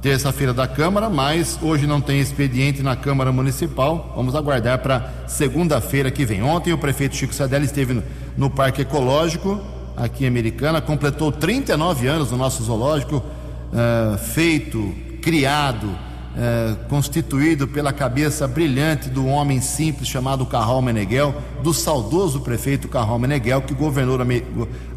terça-feira 0.00 0.54
da 0.54 0.66
Câmara, 0.66 1.10
mas 1.10 1.58
hoje 1.60 1.86
não 1.86 2.00
tem 2.00 2.20
expediente 2.20 2.82
na 2.82 2.96
Câmara 2.96 3.30
Municipal. 3.30 4.12
Vamos 4.16 4.34
aguardar 4.34 4.78
para 4.78 5.10
segunda-feira 5.26 6.10
que 6.10 6.24
vem. 6.24 6.42
Ontem 6.42 6.72
o 6.72 6.78
prefeito 6.78 7.16
Chico 7.16 7.34
Sadelli 7.34 7.66
esteve 7.66 7.92
no, 7.92 8.02
no 8.36 8.48
Parque 8.48 8.82
Ecológico, 8.82 9.60
aqui 9.96 10.24
em 10.24 10.28
Americana, 10.28 10.80
completou 10.80 11.30
39 11.30 12.06
anos 12.06 12.30
no 12.30 12.36
nosso 12.36 12.62
zoológico, 12.62 13.16
uh, 13.16 14.18
feito, 14.18 14.94
criado, 15.20 15.88
é, 16.36 16.76
constituído 16.88 17.66
pela 17.66 17.92
cabeça 17.92 18.46
brilhante 18.46 19.08
do 19.08 19.26
homem 19.26 19.60
simples 19.60 20.08
chamado 20.08 20.46
Carral 20.46 20.80
Meneghel, 20.80 21.34
do 21.62 21.74
saudoso 21.74 22.40
prefeito 22.40 22.88
Carral 22.88 23.18
Meneghel, 23.18 23.62
que 23.62 23.74
governou, 23.74 24.16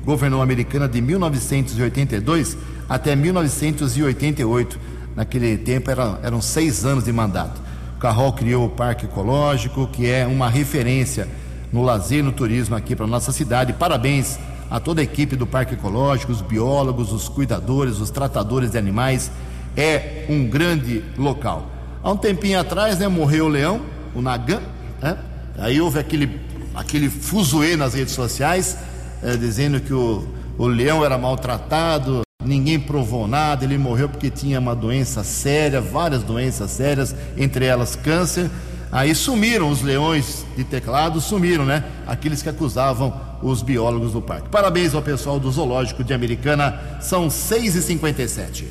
governou 0.05 0.41
a 0.41 0.43
Americana 0.43 0.87
de 0.87 1.01
1982 1.01 2.55
até 2.87 3.15
1988. 3.15 4.79
Naquele 5.15 5.57
tempo 5.57 5.89
era, 5.89 6.19
eram 6.23 6.39
seis 6.39 6.85
anos 6.85 7.03
de 7.03 7.11
mandato. 7.11 7.59
O 7.97 7.99
Carral 7.99 8.33
criou 8.33 8.67
o 8.67 8.69
Parque 8.69 9.05
Ecológico, 9.05 9.87
que 9.87 10.07
é 10.07 10.27
uma 10.27 10.49
referência 10.49 11.27
no 11.71 11.81
lazer 11.81 12.19
e 12.19 12.21
no 12.21 12.31
turismo 12.31 12.75
aqui 12.75 12.95
para 12.95 13.07
nossa 13.07 13.31
cidade. 13.31 13.73
Parabéns 13.73 14.37
a 14.69 14.79
toda 14.79 15.01
a 15.01 15.03
equipe 15.03 15.35
do 15.35 15.45
Parque 15.45 15.73
Ecológico, 15.73 16.31
os 16.31 16.41
biólogos, 16.41 17.11
os 17.11 17.29
cuidadores, 17.29 17.99
os 17.99 18.09
tratadores 18.09 18.71
de 18.71 18.77
animais 18.77 19.31
é 19.75 20.25
um 20.29 20.47
grande 20.47 21.03
local. 21.17 21.69
Há 22.03 22.11
um 22.11 22.17
tempinho 22.17 22.59
atrás, 22.59 22.99
né, 22.99 23.07
morreu 23.07 23.45
o 23.45 23.49
leão, 23.49 23.81
o 24.13 24.21
Nagã, 24.21 24.61
né? 25.01 25.17
Aí 25.57 25.79
houve 25.79 25.99
aquele, 25.99 26.41
aquele 26.73 27.09
fuzuê 27.09 27.75
nas 27.75 27.93
redes 27.93 28.13
sociais, 28.13 28.77
é, 29.21 29.37
dizendo 29.37 29.79
que 29.79 29.93
o, 29.93 30.27
o 30.57 30.67
leão 30.67 31.05
era 31.05 31.17
maltratado, 31.17 32.21
ninguém 32.43 32.79
provou 32.79 33.27
nada, 33.27 33.63
ele 33.63 33.77
morreu 33.77 34.09
porque 34.09 34.29
tinha 34.29 34.59
uma 34.59 34.75
doença 34.75 35.23
séria, 35.23 35.79
várias 35.79 36.23
doenças 36.23 36.71
sérias, 36.71 37.15
entre 37.37 37.65
elas 37.65 37.95
câncer. 37.95 38.49
Aí 38.93 39.15
sumiram 39.15 39.71
os 39.71 39.81
leões 39.81 40.45
de 40.55 40.63
teclado, 40.63 41.19
sumiram, 41.19 41.65
né? 41.65 41.83
Aqueles 42.05 42.43
que 42.43 42.49
acusavam 42.49 43.19
os 43.41 43.63
biólogos 43.63 44.11
do 44.11 44.21
parque. 44.21 44.49
Parabéns 44.49 44.93
ao 44.93 45.01
pessoal 45.01 45.39
do 45.39 45.51
Zoológico 45.51 46.03
de 46.03 46.13
Americana, 46.13 46.79
são 47.01 47.27
6h57. 47.27 48.65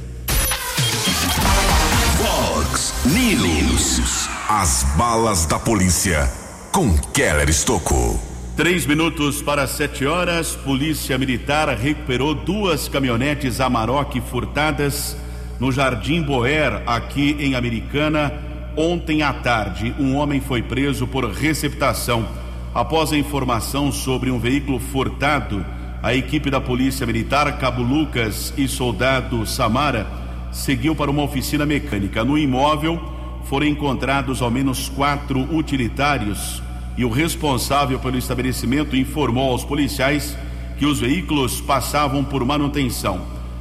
Fox 2.18 2.94
News. 3.04 4.28
As 4.48 4.85
balas 4.96 5.44
da 5.44 5.58
polícia 5.58 6.30
com 6.70 6.96
Keller 7.12 7.48
Estocou. 7.50 8.20
Três 8.56 8.87
minutos 8.87 9.42
para 9.42 9.66
sete 9.66 10.06
horas, 10.06 10.54
Polícia 10.54 11.18
Militar 11.18 11.68
recuperou 11.76 12.32
duas 12.32 12.87
caminhonetes 12.87 13.61
Amarok 13.61 14.20
furtadas 14.20 15.16
no 15.58 15.72
Jardim 15.72 16.22
Boer, 16.22 16.80
aqui 16.87 17.37
em 17.40 17.56
Americana. 17.56 18.51
Ontem 18.76 19.20
à 19.22 19.35
tarde, 19.35 19.94
um 19.98 20.16
homem 20.16 20.40
foi 20.40 20.62
preso 20.62 21.06
por 21.06 21.30
receptação. 21.30 22.26
Após 22.74 23.12
a 23.12 23.18
informação 23.18 23.92
sobre 23.92 24.30
um 24.30 24.38
veículo 24.38 24.78
furtado, 24.78 25.64
a 26.02 26.14
equipe 26.14 26.50
da 26.50 26.58
Polícia 26.58 27.06
Militar, 27.06 27.58
Cabo 27.58 27.82
Lucas 27.82 28.54
e 28.56 28.66
soldado 28.66 29.44
Samara 29.44 30.06
seguiu 30.50 30.94
para 30.94 31.11
uma 31.11 31.22
oficina 31.22 31.66
mecânica. 31.66 32.24
No 32.24 32.38
imóvel 32.38 32.98
foram 33.44 33.66
encontrados 33.66 34.40
ao 34.40 34.50
menos 34.50 34.88
quatro 34.88 35.40
utilitários 35.54 36.62
e 36.96 37.04
o 37.04 37.11
responsável 37.11 37.98
pelo 37.98 38.16
estabelecimento 38.16 38.96
informou 38.96 39.50
aos 39.50 39.64
policiais 39.64 40.35
que 40.78 40.87
os 40.87 40.98
veículos 40.98 41.61
passavam 41.61 42.24
por 42.24 42.42
manutenção. 42.42 43.20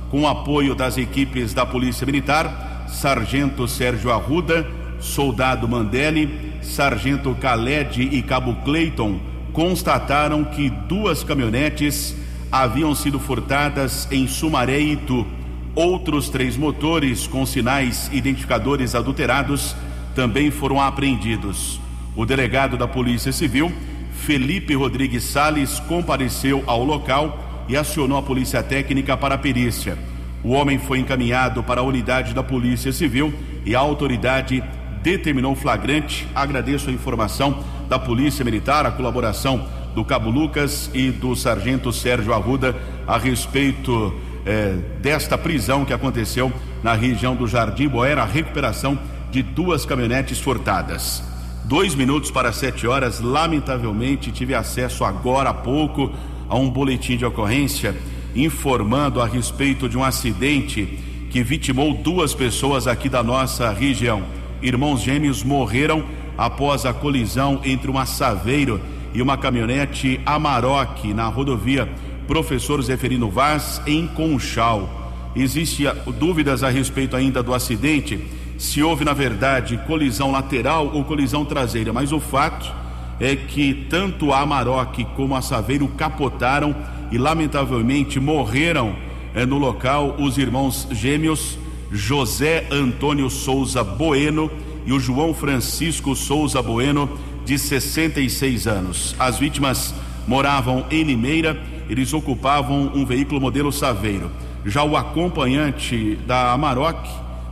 Com 0.10 0.22
o 0.22 0.28
apoio 0.28 0.74
das 0.74 0.98
equipes 0.98 1.54
da 1.54 1.66
Polícia 1.66 2.06
Militar, 2.06 2.86
Sargento 2.88 3.68
Sérgio 3.68 4.10
Arruda, 4.10 4.80
Soldado 5.02 5.68
Mandelli, 5.68 6.54
Sargento 6.62 7.36
Khaled 7.42 8.02
e 8.02 8.22
Cabo 8.22 8.56
Clayton 8.64 9.20
constataram 9.52 10.46
que 10.46 10.70
duas 10.70 11.24
caminhonetes 11.24 12.16
haviam 12.52 12.94
sido 12.96 13.20
furtadas 13.20 14.08
em 14.12 14.28
Sumaré 14.28 14.80
e 14.80 14.94
Itu. 14.94 15.26
Outros 15.74 16.30
três 16.30 16.56
motores 16.56 17.28
com 17.28 17.46
sinais 17.46 18.10
identificadores 18.14 18.94
adulterados 18.94 19.76
também 20.16 20.52
foram 20.52 20.80
apreendidos. 20.80 21.80
O 22.16 22.26
delegado 22.26 22.78
da 22.78 22.88
Polícia 22.88 23.32
Civil, 23.32 23.72
Felipe 24.14 24.76
Rodrigues 24.76 25.24
Sales, 25.24 25.80
compareceu 25.80 26.64
ao 26.68 26.84
local 26.84 27.66
e 27.68 27.78
acionou 27.78 28.18
a 28.18 28.22
Polícia 28.22 28.62
Técnica 28.62 29.16
para 29.16 29.36
a 29.36 29.38
perícia. 29.38 29.98
O 30.44 30.52
homem 30.52 30.78
foi 30.78 31.00
encaminhado 31.00 31.64
para 31.64 31.82
a 31.82 31.84
unidade 31.84 32.34
da 32.34 32.44
Polícia 32.44 32.92
Civil 32.92 33.34
e 33.66 33.76
a 33.76 33.80
autoridade 33.80 34.62
determinou 35.02 35.56
flagrante. 35.56 36.28
Agradeço 36.34 36.90
a 36.90 36.94
informação 36.94 37.64
da 37.90 38.00
Polícia 38.00 38.46
Militar, 38.46 38.86
a 38.86 38.92
colaboração 38.92 39.68
do 39.94 40.06
Cabo 40.06 40.30
Lucas 40.30 40.90
e 40.94 41.12
do 41.12 41.36
Sargento 41.36 41.92
Sérgio 41.92 42.34
Arruda 42.34 42.76
a 43.06 43.18
respeito 43.18 44.14
eh, 44.46 44.78
desta 45.02 45.38
prisão 45.38 45.84
que 45.84 45.94
aconteceu 45.94 46.52
na 46.82 46.94
região 46.94 47.36
do 47.36 47.48
Jardim 47.48 47.88
Boera, 47.88 48.24
a 48.24 48.26
recuperação 48.26 48.98
de 49.30 49.44
duas 49.44 49.86
caminhonetes 49.86 50.40
furtadas. 50.40 51.24
Dois 51.66 51.94
minutos 51.94 52.32
para 52.32 52.52
sete 52.52 52.88
horas, 52.88 53.20
lamentavelmente 53.20 54.32
tive 54.32 54.56
acesso 54.56 55.04
agora 55.04 55.50
há 55.50 55.54
pouco 55.54 56.12
a 56.50 56.56
um 56.56 56.70
boletim 56.70 57.18
de 57.18 57.26
ocorrência 57.26 57.96
informando 58.36 59.22
a 59.22 59.26
respeito 59.26 59.88
de 59.90 59.98
um 59.98 60.04
acidente 60.04 61.00
que 61.30 61.44
vitimou 61.44 61.94
duas 61.94 62.34
pessoas 62.34 62.88
aqui 62.88 63.08
da 63.08 63.24
nossa 63.24 63.72
região. 63.72 64.24
Irmãos 64.62 65.02
gêmeos 65.02 65.44
morreram 65.44 66.04
após 66.38 66.86
a 66.86 66.94
colisão 66.94 67.62
entre 67.64 67.90
uma 67.90 68.06
Saveiro 68.06 68.80
e 69.14 69.22
uma 69.22 69.38
caminhonete 69.38 70.20
Amarok 70.26 71.14
na 71.14 71.28
rodovia 71.28 71.90
Professor 72.28 72.82
Zeferino 72.82 73.30
Vaz, 73.30 73.82
em 73.86 74.08
Conchal. 74.08 74.88
Existem 75.36 75.88
dúvidas 76.20 76.64
a 76.64 76.70
respeito 76.70 77.16
ainda 77.16 77.42
do 77.42 77.54
acidente, 77.54 78.20
se 78.58 78.84
houve, 78.84 79.04
na 79.04 79.14
verdade, 79.14 79.80
colisão 79.88 80.32
lateral 80.32 80.92
ou 80.94 81.04
colisão 81.04 81.44
traseira, 81.44 81.92
mas 81.92 82.12
o 82.12 82.20
fato 82.20 82.72
é 83.20 83.36
que 83.36 83.88
tanto 83.90 84.32
a 84.32 84.42
Amarok 84.42 85.04
como 85.16 85.36
a 85.36 85.42
Saveiro 85.42 85.88
capotaram 85.90 86.76
e, 87.12 87.18
lamentavelmente, 87.18 88.20
morreram 88.20 88.96
é, 89.34 89.46
no 89.46 89.58
local 89.58 90.16
os 90.20 90.38
irmãos 90.38 90.88
gêmeos 90.92 91.58
José 91.92 92.68
Antônio 92.72 93.30
Souza 93.30 93.84
Bueno 93.84 94.50
e 94.86 94.94
o 94.94 95.00
João 95.00 95.34
Francisco 95.34 96.16
Souza 96.16 96.62
Bueno, 96.62 97.10
de 97.46 97.60
66 97.60 98.66
anos. 98.66 99.16
As 99.20 99.38
vítimas 99.38 99.94
moravam 100.26 100.86
em 100.90 101.04
Limeira, 101.04 101.62
eles 101.90 102.14
ocupavam 102.14 102.92
um 102.96 103.06
veículo 103.06 103.42
modelo 103.42 103.72
Saveiro. 103.72 104.32
Já 104.66 104.84
o 104.84 104.96
acompanhante 104.96 106.18
da 106.26 106.54
Amarok, 106.54 107.10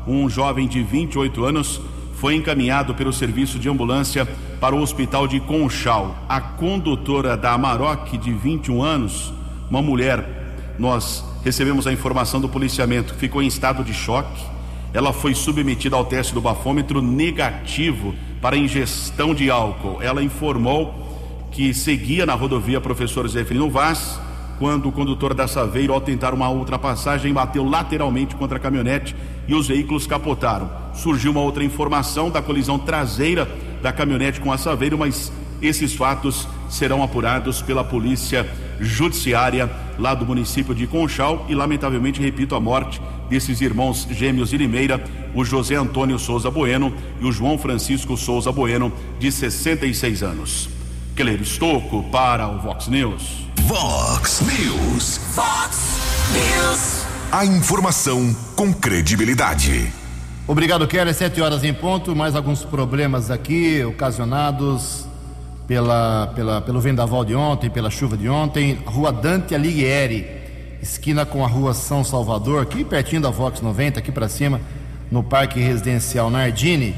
um 0.08 0.30
jovem 0.30 0.68
de 0.68 0.82
28 0.82 1.44
anos, 1.44 1.82
foi 2.16 2.36
encaminhado 2.36 2.94
pelo 2.96 3.12
serviço 3.12 3.60
de 3.60 3.70
ambulância 3.70 4.26
para 4.60 4.76
o 4.76 4.82
hospital 4.82 5.28
de 5.28 5.40
Conchal. 5.40 6.16
A 6.28 6.40
condutora 6.40 7.36
da 7.36 7.54
Amarok, 7.54 8.18
de 8.18 8.32
21 8.32 8.84
anos, 8.84 9.34
uma 9.70 9.82
mulher, 9.82 10.76
nós 10.78 11.26
recebemos 11.44 11.88
a 11.88 11.94
informação 11.94 12.40
do 12.40 12.50
policiamento, 12.50 13.14
ficou 13.16 13.42
em 13.42 13.48
estado 13.48 13.84
de 13.84 13.94
choque. 13.94 14.44
Ela 14.94 15.14
foi 15.14 15.36
submetida 15.36 15.96
ao 15.96 16.06
teste 16.06 16.34
do 16.34 16.42
bafômetro 16.42 17.02
negativo 17.02 18.16
para 18.42 18.58
ingestão 18.58 19.34
de 19.34 19.50
álcool. 19.50 20.02
Ela 20.02 20.24
informou 20.24 21.08
que 21.52 21.74
seguia 21.74 22.26
na 22.26 22.34
rodovia 22.34 22.82
Professor 22.82 23.28
Zeferino 23.28 23.70
Vaz 23.70 24.20
quando 24.60 24.90
o 24.90 24.92
condutor 24.92 25.34
da 25.34 25.48
Saveiro, 25.48 25.94
ao 25.94 26.02
tentar 26.02 26.34
uma 26.34 26.50
ultrapassagem, 26.50 27.34
bateu 27.34 27.64
lateralmente 27.64 28.36
contra 28.36 28.58
a 28.58 28.60
caminhonete 28.60 29.16
e 29.48 29.56
os 29.56 29.70
veículos 29.70 30.06
capotaram. 30.06 30.70
Surgiu 30.94 31.32
uma 31.32 31.40
outra 31.40 31.64
informação 31.64 32.30
da 32.30 32.42
colisão 32.42 32.78
traseira 32.78 33.50
da 33.82 33.94
caminhonete 33.94 34.42
com 34.42 34.52
a 34.52 34.58
Saveiro, 34.58 34.98
mas 34.98 35.32
esses 35.62 35.94
fatos 35.94 36.46
serão 36.70 37.04
apurados 37.04 37.62
pela 37.62 37.84
polícia 37.84 38.48
judiciária 38.80 39.70
lá 39.98 40.14
do 40.14 40.26
município 40.26 40.74
de 40.74 40.88
Conchal 40.88 41.46
e, 41.50 41.56
lamentavelmente, 41.56 42.22
repito, 42.22 42.56
a 42.56 42.60
morte 42.60 43.02
desses 43.30 43.62
irmãos 43.62 44.08
gêmeos 44.10 44.50
de 44.50 44.58
Limeira, 44.58 45.04
o 45.36 45.44
José 45.44 45.76
Antônio 45.76 46.18
Souza 46.18 46.50
Bueno 46.50 46.94
e 47.20 47.26
o 47.26 47.32
João 47.32 47.58
Francisco 47.58 48.16
Souza 48.16 48.52
Bueno, 48.52 48.92
de 49.20 49.32
66 49.32 50.24
anos. 50.24 50.70
Keller 51.16 51.42
Estocco 51.42 52.04
para 52.12 52.48
o 52.48 52.60
Vox 52.60 52.88
News. 52.88 53.46
Vox 53.64 54.42
News. 54.42 55.18
Fox 55.36 56.00
News. 56.34 57.06
A 57.32 57.46
informação 57.46 58.34
com 58.56 58.74
credibilidade. 58.74 59.92
Obrigado, 60.48 60.88
Keller. 60.88 61.14
Sete 61.14 61.42
horas 61.42 61.64
em 61.64 61.74
ponto. 61.74 62.16
Mais 62.16 62.36
alguns 62.36 62.64
problemas 62.64 63.30
aqui 63.30 63.84
ocasionados 63.84 65.09
pela, 65.70 66.26
pela, 66.34 66.62
pelo 66.62 66.82
vendaval 66.82 67.24
de 67.24 67.36
ontem, 67.36 67.70
pela 67.70 67.92
chuva 67.92 68.18
de 68.18 68.28
ontem. 68.28 68.80
Rua 68.88 69.12
Dante 69.12 69.54
Alighieri, 69.54 70.26
esquina 70.82 71.28
com 71.28 71.46
a 71.46 71.48
Rua 71.48 71.76
São 71.76 72.04
Salvador, 72.04 72.64
aqui 72.64 72.84
pertinho 72.84 73.22
da 73.22 73.30
Vox 73.30 73.62
90, 73.62 74.00
aqui 74.00 74.12
para 74.12 74.28
cima, 74.28 74.60
no 75.12 75.22
Parque 75.22 75.60
Residencial 75.60 76.32
Nardini. 76.32 76.96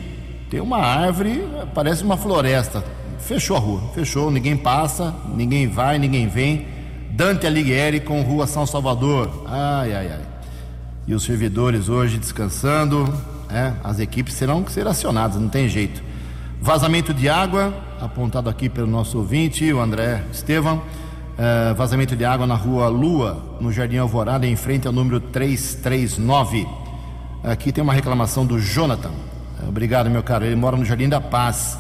Tem 0.50 0.62
uma 0.62 0.78
árvore, 0.78 1.44
parece 1.76 2.02
uma 2.02 2.16
floresta. 2.16 2.82
Fechou 3.20 3.58
a 3.58 3.60
rua, 3.60 3.82
fechou, 3.94 4.32
ninguém 4.32 4.56
passa, 4.56 5.14
ninguém 5.36 5.68
vai, 5.68 6.00
ninguém 6.00 6.30
vem. 6.30 6.66
Dante 7.10 7.46
Alighieri 7.46 8.00
com 8.00 8.22
Rua 8.22 8.48
São 8.48 8.66
Salvador. 8.66 9.44
Ai, 9.48 9.94
ai, 9.94 10.12
ai. 10.14 10.22
E 11.06 11.14
os 11.14 11.26
servidores 11.26 11.90
hoje 11.90 12.18
descansando, 12.18 13.14
é, 13.50 13.74
as 13.84 14.00
equipes 14.00 14.40
terão 14.40 14.64
que 14.64 14.72
ser 14.72 14.88
acionadas, 14.88 15.36
não 15.42 15.50
tem 15.50 15.68
jeito. 15.68 16.02
Vazamento 16.64 17.12
de 17.12 17.28
água, 17.28 17.74
apontado 18.00 18.48
aqui 18.48 18.70
pelo 18.70 18.86
nosso 18.86 19.18
ouvinte, 19.18 19.74
o 19.74 19.82
André 19.82 20.24
Estevam. 20.32 20.80
É, 21.36 21.74
vazamento 21.74 22.16
de 22.16 22.24
água 22.24 22.46
na 22.46 22.54
rua 22.54 22.88
Lua, 22.88 23.58
no 23.60 23.72
Jardim 23.72 23.98
Alvorada, 23.98 24.46
em 24.46 24.56
frente 24.56 24.86
ao 24.86 24.94
número 24.94 25.20
339. 25.20 26.68
Aqui 27.44 27.72
tem 27.72 27.84
uma 27.84 27.94
reclamação 27.94 28.46
do 28.46 28.60
Jonathan. 28.60 29.10
Obrigado, 29.68 30.08
meu 30.12 30.22
caro. 30.22 30.46
Ele 30.46 30.56
mora 30.56 30.78
no 30.78 30.86
Jardim 30.86 31.10
da 31.10 31.20
Paz. 31.20 31.80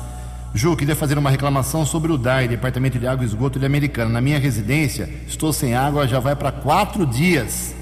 Ju, 0.52 0.76
queria 0.76 0.96
fazer 0.96 1.16
uma 1.16 1.30
reclamação 1.30 1.86
sobre 1.86 2.12
o 2.12 2.18
DAI, 2.18 2.48
Departamento 2.48 2.98
de 2.98 3.06
Água 3.06 3.24
e 3.24 3.28
Esgoto 3.28 3.60
de 3.60 3.68
Americana. 3.68 4.10
Na 4.10 4.20
minha 4.20 4.40
residência, 4.40 5.08
estou 5.28 5.54
sem 5.54 5.76
água 5.76 6.08
já 6.08 6.20
vai 6.20 6.36
para 6.36 6.52
quatro 6.52 7.06
dias. 7.06 7.76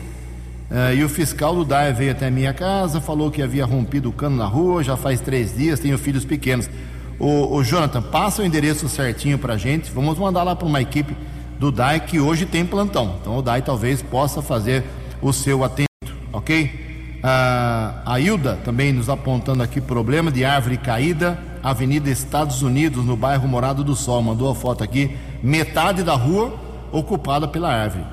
Uh, 0.70 0.94
e 0.94 1.04
o 1.04 1.10
fiscal 1.10 1.56
do 1.56 1.66
DAE 1.66 1.94
veio 1.94 2.12
até 2.12 2.28
a 2.28 2.32
minha 2.32 2.54
casa, 2.54 3.02
falou 3.02 3.32
que 3.32 3.42
havia 3.42 3.66
rompido 3.66 4.10
o 4.10 4.14
cano 4.14 4.38
na 4.38 4.46
rua, 4.46 4.84
já 4.84 4.96
faz 4.96 5.20
três 5.20 5.58
dias, 5.58 5.80
tenho 5.80 5.98
filhos 5.98 6.24
pequenos. 6.24 6.70
O, 7.18 7.56
o 7.56 7.64
Jonathan, 7.64 8.02
passa 8.04 8.44
o 8.44 8.46
endereço 8.46 8.88
certinho 8.88 9.40
para 9.40 9.58
gente, 9.58 9.92
vamos 9.92 10.18
mandar 10.20 10.44
lá 10.44 10.56
para 10.56 10.68
uma 10.68 10.80
equipe 10.80 11.16
do 11.60 11.72
DAE 11.72 12.02
que 12.02 12.20
hoje 12.20 12.46
tem 12.46 12.66
plantão. 12.66 13.18
Então 13.20 13.38
o 13.38 13.42
DAE 13.42 13.64
talvez 13.64 14.02
possa 14.04 14.44
fazer 14.44 14.84
o 15.22 15.34
seu 15.34 15.64
atendimento, 15.64 16.16
ok? 16.32 16.88
Uh, 17.20 18.02
a 18.06 18.20
Hilda 18.20 18.58
também 18.64 18.94
nos 18.94 19.10
apontando 19.10 19.64
aqui 19.64 19.82
problema 19.82 20.32
de 20.32 20.46
árvore 20.46 20.78
caída, 20.78 21.38
Avenida 21.62 22.10
Estados 22.10 22.62
Unidos, 22.62 23.04
no 23.04 23.18
bairro 23.18 23.48
Morado 23.48 23.84
do 23.84 23.96
Sol. 23.96 24.22
Mandou 24.22 24.50
a 24.50 24.56
foto 24.56 24.84
aqui, 24.84 25.18
metade 25.44 26.04
da 26.04 26.14
rua 26.14 26.54
ocupada 26.92 27.48
pela 27.48 27.74
árvore. 27.74 28.06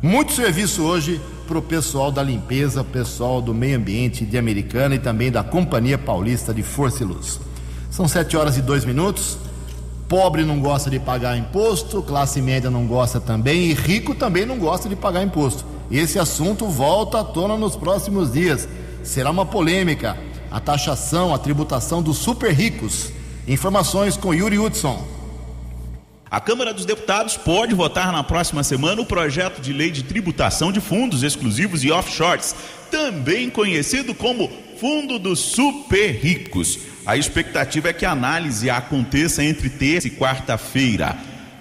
Muito 0.00 0.32
serviço 0.32 0.82
hoje 0.82 1.20
para 1.50 1.58
o 1.58 1.62
pessoal 1.62 2.12
da 2.12 2.22
limpeza, 2.22 2.84
pessoal 2.84 3.42
do 3.42 3.52
meio 3.52 3.76
ambiente 3.76 4.24
de 4.24 4.38
Americana 4.38 4.94
e 4.94 5.00
também 5.00 5.32
da 5.32 5.42
Companhia 5.42 5.98
Paulista 5.98 6.54
de 6.54 6.62
Força 6.62 7.02
e 7.02 7.06
Luz. 7.06 7.40
São 7.90 8.06
sete 8.06 8.36
horas 8.36 8.56
e 8.56 8.62
dois 8.62 8.84
minutos. 8.84 9.36
Pobre 10.08 10.44
não 10.44 10.60
gosta 10.60 10.88
de 10.88 11.00
pagar 11.00 11.36
imposto, 11.36 12.04
classe 12.04 12.40
média 12.40 12.70
não 12.70 12.86
gosta 12.86 13.18
também 13.18 13.64
e 13.64 13.74
rico 13.74 14.14
também 14.14 14.46
não 14.46 14.58
gosta 14.60 14.88
de 14.88 14.94
pagar 14.94 15.24
imposto. 15.24 15.64
Esse 15.90 16.20
assunto 16.20 16.66
volta 16.66 17.18
à 17.18 17.24
tona 17.24 17.56
nos 17.56 17.74
próximos 17.74 18.32
dias. 18.32 18.68
Será 19.02 19.32
uma 19.32 19.44
polêmica. 19.44 20.16
A 20.52 20.60
taxação, 20.60 21.34
a 21.34 21.38
tributação 21.38 22.00
dos 22.00 22.18
super 22.18 22.52
ricos. 22.52 23.10
Informações 23.48 24.16
com 24.16 24.32
Yuri 24.32 24.56
Hudson. 24.56 25.04
A 26.30 26.40
Câmara 26.40 26.72
dos 26.72 26.84
Deputados 26.84 27.36
pode 27.36 27.74
votar 27.74 28.12
na 28.12 28.22
próxima 28.22 28.62
semana 28.62 29.02
o 29.02 29.06
projeto 29.06 29.60
de 29.60 29.72
lei 29.72 29.90
de 29.90 30.04
tributação 30.04 30.70
de 30.70 30.80
fundos 30.80 31.24
exclusivos 31.24 31.82
e 31.82 31.90
offshores, 31.90 32.54
também 32.88 33.50
conhecido 33.50 34.14
como 34.14 34.48
Fundo 34.78 35.18
dos 35.18 35.40
Super 35.40 36.12
Ricos. 36.12 36.78
A 37.04 37.16
expectativa 37.16 37.88
é 37.88 37.92
que 37.92 38.06
a 38.06 38.12
análise 38.12 38.70
aconteça 38.70 39.42
entre 39.42 39.68
terça 39.68 40.06
e 40.06 40.12
quarta-feira. 40.12 41.18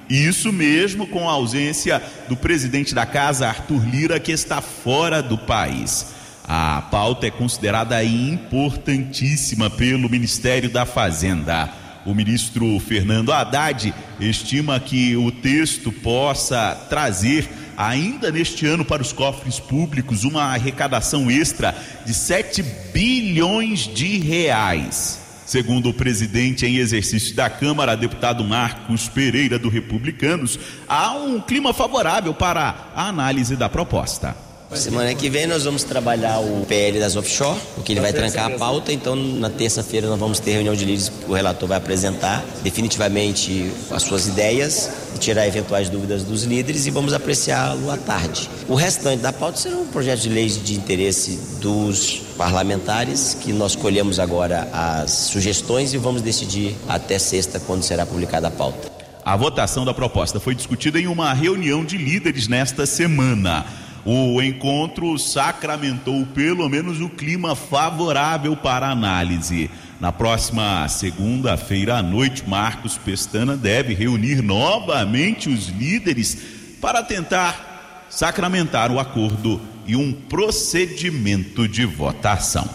Isso 0.07 0.53
mesmo 0.53 1.07
com 1.07 1.27
a 1.27 1.33
ausência 1.33 1.99
do 2.27 2.37
presidente 2.37 2.93
da 2.93 3.07
casa, 3.07 3.47
Arthur 3.47 3.83
Lira, 3.89 4.19
que 4.19 4.31
está 4.31 4.61
fora 4.61 5.23
do 5.23 5.35
país. 5.35 6.13
A 6.47 6.83
pauta 6.91 7.25
é 7.25 7.31
considerada 7.31 8.03
importantíssima 8.03 9.67
pelo 9.67 10.07
Ministério 10.07 10.69
da 10.69 10.85
Fazenda. 10.85 11.78
O 12.05 12.13
ministro 12.13 12.79
Fernando 12.79 13.31
Haddad 13.31 13.93
estima 14.19 14.79
que 14.79 15.15
o 15.15 15.31
texto 15.31 15.91
possa 15.91 16.75
trazer, 16.89 17.47
ainda 17.77 18.31
neste 18.31 18.65
ano, 18.65 18.85
para 18.85 19.01
os 19.01 19.11
cofres 19.11 19.59
públicos, 19.59 20.23
uma 20.23 20.43
arrecadação 20.43 21.29
extra 21.29 21.75
de 22.05 22.13
7 22.13 22.63
bilhões 22.93 23.81
de 23.81 24.17
reais. 24.17 25.19
Segundo 25.45 25.89
o 25.89 25.93
presidente 25.93 26.65
em 26.65 26.77
exercício 26.77 27.35
da 27.35 27.49
Câmara, 27.49 27.97
deputado 27.97 28.43
Marcos 28.43 29.09
Pereira, 29.09 29.57
do 29.57 29.67
Republicanos, 29.67 30.59
há 30.87 31.13
um 31.13 31.41
clima 31.41 31.73
favorável 31.73 32.33
para 32.33 32.91
a 32.95 33.07
análise 33.07 33.55
da 33.55 33.67
proposta. 33.67 34.48
Semana 34.75 35.15
que 35.15 35.31
vem 35.31 35.47
nós 35.47 35.63
vamos 35.63 35.83
trabalhar 35.83 36.39
o 36.39 36.63
PL 36.65 36.99
das 36.99 37.15
offshore, 37.15 37.59
porque 37.73 37.91
ele 37.91 37.99
vai 37.99 38.13
trancar 38.13 38.45
a 38.45 38.49
pauta, 38.51 38.93
então 38.93 39.15
na 39.15 39.49
terça-feira 39.49 40.07
nós 40.07 40.19
vamos 40.19 40.39
ter 40.39 40.51
reunião 40.51 40.75
de 40.75 40.85
líderes, 40.85 41.11
o 41.27 41.33
relator 41.33 41.67
vai 41.67 41.77
apresentar 41.79 42.45
definitivamente 42.61 43.71
as 43.89 44.03
suas 44.03 44.27
ideias 44.27 44.91
e 45.15 45.17
tirar 45.17 45.47
eventuais 45.47 45.89
dúvidas 45.89 46.23
dos 46.23 46.43
líderes 46.43 46.85
e 46.85 46.91
vamos 46.91 47.13
apreciá-lo 47.13 47.89
à 47.89 47.97
tarde. 47.97 48.47
O 48.67 48.75
restante 48.75 49.21
da 49.21 49.33
pauta 49.33 49.57
será 49.57 49.75
um 49.75 49.87
projeto 49.87 50.21
de 50.21 50.29
lei 50.29 50.47
de 50.47 50.75
interesse 50.75 51.39
dos 51.59 52.21
parlamentares, 52.37 53.35
que 53.41 53.51
nós 53.51 53.75
colhemos 53.75 54.19
agora 54.19 54.69
as 54.71 55.11
sugestões 55.11 55.95
e 55.95 55.97
vamos 55.97 56.21
decidir 56.21 56.75
até 56.87 57.17
sexta, 57.17 57.59
quando 57.59 57.81
será 57.81 58.05
publicada 58.05 58.47
a 58.47 58.51
pauta. 58.51 58.91
A 59.25 59.35
votação 59.35 59.83
da 59.83 59.93
proposta 59.93 60.39
foi 60.39 60.53
discutida 60.53 60.99
em 60.99 61.07
uma 61.07 61.33
reunião 61.33 61.83
de 61.83 61.97
líderes 61.97 62.47
nesta 62.47 62.85
semana. 62.85 63.88
O 64.05 64.41
encontro 64.41 65.17
sacramentou 65.19 66.25
pelo 66.27 66.69
menos 66.69 67.01
o 67.01 67.09
clima 67.09 67.55
favorável 67.55 68.55
para 68.55 68.89
análise. 68.89 69.69
Na 69.99 70.11
próxima 70.11 70.87
segunda-feira 70.87 71.97
à 71.97 72.01
noite, 72.01 72.47
Marcos 72.47 72.97
Pestana 72.97 73.57
deve 73.57 73.93
reunir 73.93 74.41
novamente 74.41 75.49
os 75.49 75.67
líderes 75.67 76.37
para 76.79 77.03
tentar 77.03 78.07
sacramentar 78.09 78.91
o 78.91 78.99
acordo 78.99 79.59
e 79.85 79.95
um 79.95 80.13
procedimento 80.13 81.67
de 81.67 81.85
votação. 81.85 82.67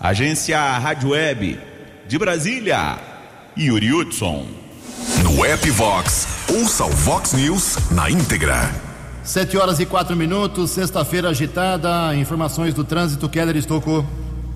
Agência 0.00 0.58
Rádio 0.78 1.10
Web 1.10 1.58
de 2.08 2.18
Brasília, 2.18 2.98
Yuri 3.58 3.92
Hudson. 3.92 4.46
No 5.22 5.44
app 5.44 5.70
Vox, 5.70 6.26
ouça 6.48 6.84
o 6.84 6.90
Vox 6.90 7.32
News 7.32 7.90
na 7.90 8.10
íntegra. 8.10 8.85
Sete 9.26 9.58
horas 9.58 9.80
e 9.80 9.84
quatro 9.84 10.14
minutos, 10.14 10.70
sexta-feira 10.70 11.30
agitada, 11.30 12.14
informações 12.14 12.72
do 12.72 12.84
trânsito, 12.84 13.28
Keller 13.28 13.56
Estocou. 13.56 14.06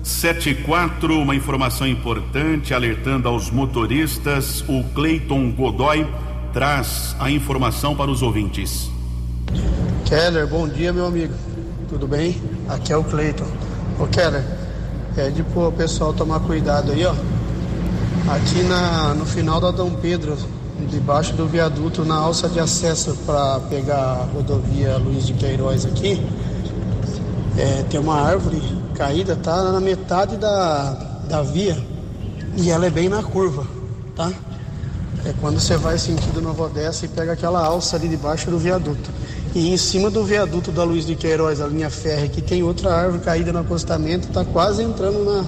Sete 0.01 0.51
e 0.51 0.55
quatro, 0.55 1.19
uma 1.19 1.35
informação 1.35 1.85
importante, 1.85 2.73
alertando 2.73 3.27
aos 3.27 3.51
motoristas, 3.51 4.63
o 4.69 4.81
Cleiton 4.95 5.51
Godoy 5.51 6.07
traz 6.53 7.13
a 7.19 7.29
informação 7.29 7.97
para 7.97 8.09
os 8.09 8.21
ouvintes. 8.21 8.89
Keller, 10.05 10.47
bom 10.47 10.65
dia 10.69 10.93
meu 10.93 11.05
amigo, 11.05 11.33
tudo 11.89 12.07
bem? 12.07 12.41
Aqui 12.69 12.93
é 12.93 12.97
o 12.97 13.03
Cleiton. 13.03 13.47
Ô 13.99 14.07
Keller, 14.07 14.45
pede 15.13 15.43
pro 15.43 15.69
pessoal 15.73 16.13
tomar 16.13 16.39
cuidado 16.39 16.93
aí, 16.93 17.05
ó. 17.05 17.13
Aqui 18.33 18.63
na, 18.63 19.13
no 19.15 19.25
final 19.25 19.59
da 19.59 19.69
Dom 19.69 19.91
Pedro, 19.95 20.37
debaixo 20.91 21.33
do 21.33 21.47
viaduto 21.47 22.03
na 22.03 22.15
alça 22.15 22.49
de 22.49 22.59
acesso 22.59 23.15
para 23.25 23.61
pegar 23.61 23.95
a 23.95 24.27
rodovia 24.33 24.97
Luiz 24.97 25.25
de 25.25 25.33
Queiroz 25.33 25.85
aqui, 25.85 26.21
é, 27.57 27.83
tem 27.89 27.99
uma 27.99 28.21
árvore 28.21 28.61
caída, 28.93 29.35
tá 29.35 29.71
na 29.71 29.79
metade 29.79 30.35
da, 30.35 30.93
da 31.29 31.41
via 31.41 31.77
e 32.57 32.69
ela 32.69 32.85
é 32.85 32.89
bem 32.89 33.07
na 33.07 33.23
curva, 33.23 33.65
tá? 34.15 34.31
É 35.25 35.33
quando 35.39 35.59
você 35.59 35.77
vai 35.77 35.97
sentido 35.97 36.41
Nova 36.41 36.63
Odessa 36.63 37.05
e 37.05 37.07
pega 37.07 37.33
aquela 37.33 37.63
alça 37.63 37.95
ali 37.95 38.09
debaixo 38.09 38.49
do 38.49 38.57
viaduto. 38.57 39.09
E 39.53 39.69
em 39.69 39.77
cima 39.77 40.09
do 40.09 40.23
viaduto 40.23 40.71
da 40.71 40.83
Luiz 40.83 41.05
de 41.05 41.15
Queiroz, 41.15 41.61
a 41.61 41.67
linha 41.67 41.89
férrea, 41.89 42.27
que 42.27 42.41
tem 42.41 42.63
outra 42.63 42.93
árvore 42.93 43.23
caída 43.23 43.53
no 43.53 43.59
acostamento, 43.59 44.27
tá 44.29 44.43
quase 44.43 44.81
entrando 44.81 45.23
na, 45.23 45.45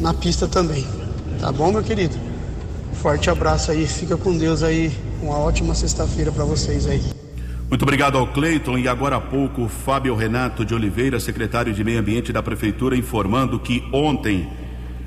na 0.00 0.14
pista 0.14 0.46
também. 0.46 0.86
Tá 1.40 1.50
bom, 1.50 1.72
meu 1.72 1.82
querido? 1.82 2.29
Forte 2.94 3.30
abraço 3.30 3.70
aí, 3.70 3.86
fica 3.86 4.16
com 4.16 4.36
Deus 4.36 4.62
aí. 4.62 4.92
Uma 5.22 5.38
ótima 5.38 5.74
sexta-feira 5.74 6.30
para 6.30 6.44
vocês 6.44 6.86
aí. 6.86 7.02
Muito 7.68 7.82
obrigado 7.82 8.18
ao 8.18 8.26
Cleiton 8.26 8.76
e 8.76 8.88
agora 8.88 9.16
há 9.16 9.20
pouco 9.20 9.68
Fábio 9.68 10.14
Renato 10.16 10.64
de 10.64 10.74
Oliveira, 10.74 11.20
secretário 11.20 11.72
de 11.72 11.84
Meio 11.84 12.00
Ambiente 12.00 12.32
da 12.32 12.42
Prefeitura, 12.42 12.96
informando 12.96 13.60
que 13.60 13.88
ontem, 13.92 14.48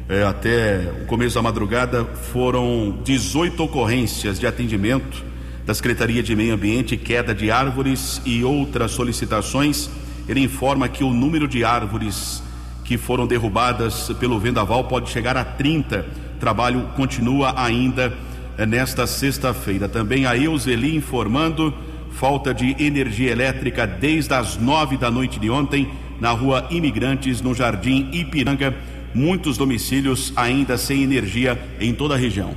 é, 0.07 0.23
até 0.23 0.91
o 1.03 1.05
começo 1.05 1.35
da 1.35 1.41
madrugada, 1.41 2.05
foram 2.05 2.99
18 3.03 3.61
ocorrências 3.61 4.39
de 4.39 4.47
atendimento 4.47 5.23
da 5.65 5.73
Secretaria 5.73 6.23
de 6.23 6.35
Meio 6.35 6.53
Ambiente, 6.53 6.95
queda 6.95 7.35
de 7.35 7.51
árvores 7.51 8.21
e 8.25 8.43
outras 8.43 8.91
solicitações. 8.91 9.89
Ele 10.27 10.39
informa 10.39 10.87
que 10.87 11.03
o 11.03 11.13
número 11.13 11.47
de 11.47 11.65
árvores 11.65 12.41
que 12.85 12.97
foram 12.97 13.27
derrubadas 13.27 14.09
pelo 14.19 14.39
vendaval 14.39 14.85
pode 14.85 15.09
chegar 15.09 15.35
a 15.35 15.43
30 15.43 16.22
trabalho 16.43 16.89
continua 16.97 17.53
ainda 17.55 18.13
eh, 18.57 18.65
nesta 18.65 19.07
sexta-feira. 19.07 19.87
Também 19.87 20.25
a 20.25 20.35
Euseli 20.35 20.93
informando 20.93 21.73
falta 22.11 22.53
de 22.53 22.75
energia 22.83 23.31
elétrica 23.31 23.87
desde 23.87 24.33
as 24.33 24.57
nove 24.57 24.97
da 24.97 25.09
noite 25.09 25.39
de 25.39 25.49
ontem 25.49 25.89
na 26.19 26.31
rua 26.31 26.67
Imigrantes, 26.69 27.39
no 27.39 27.55
Jardim 27.55 28.09
Ipiranga. 28.11 28.75
Muitos 29.15 29.57
domicílios 29.57 30.33
ainda 30.35 30.77
sem 30.77 31.01
energia 31.01 31.57
em 31.79 31.93
toda 31.93 32.15
a 32.15 32.17
região. 32.17 32.53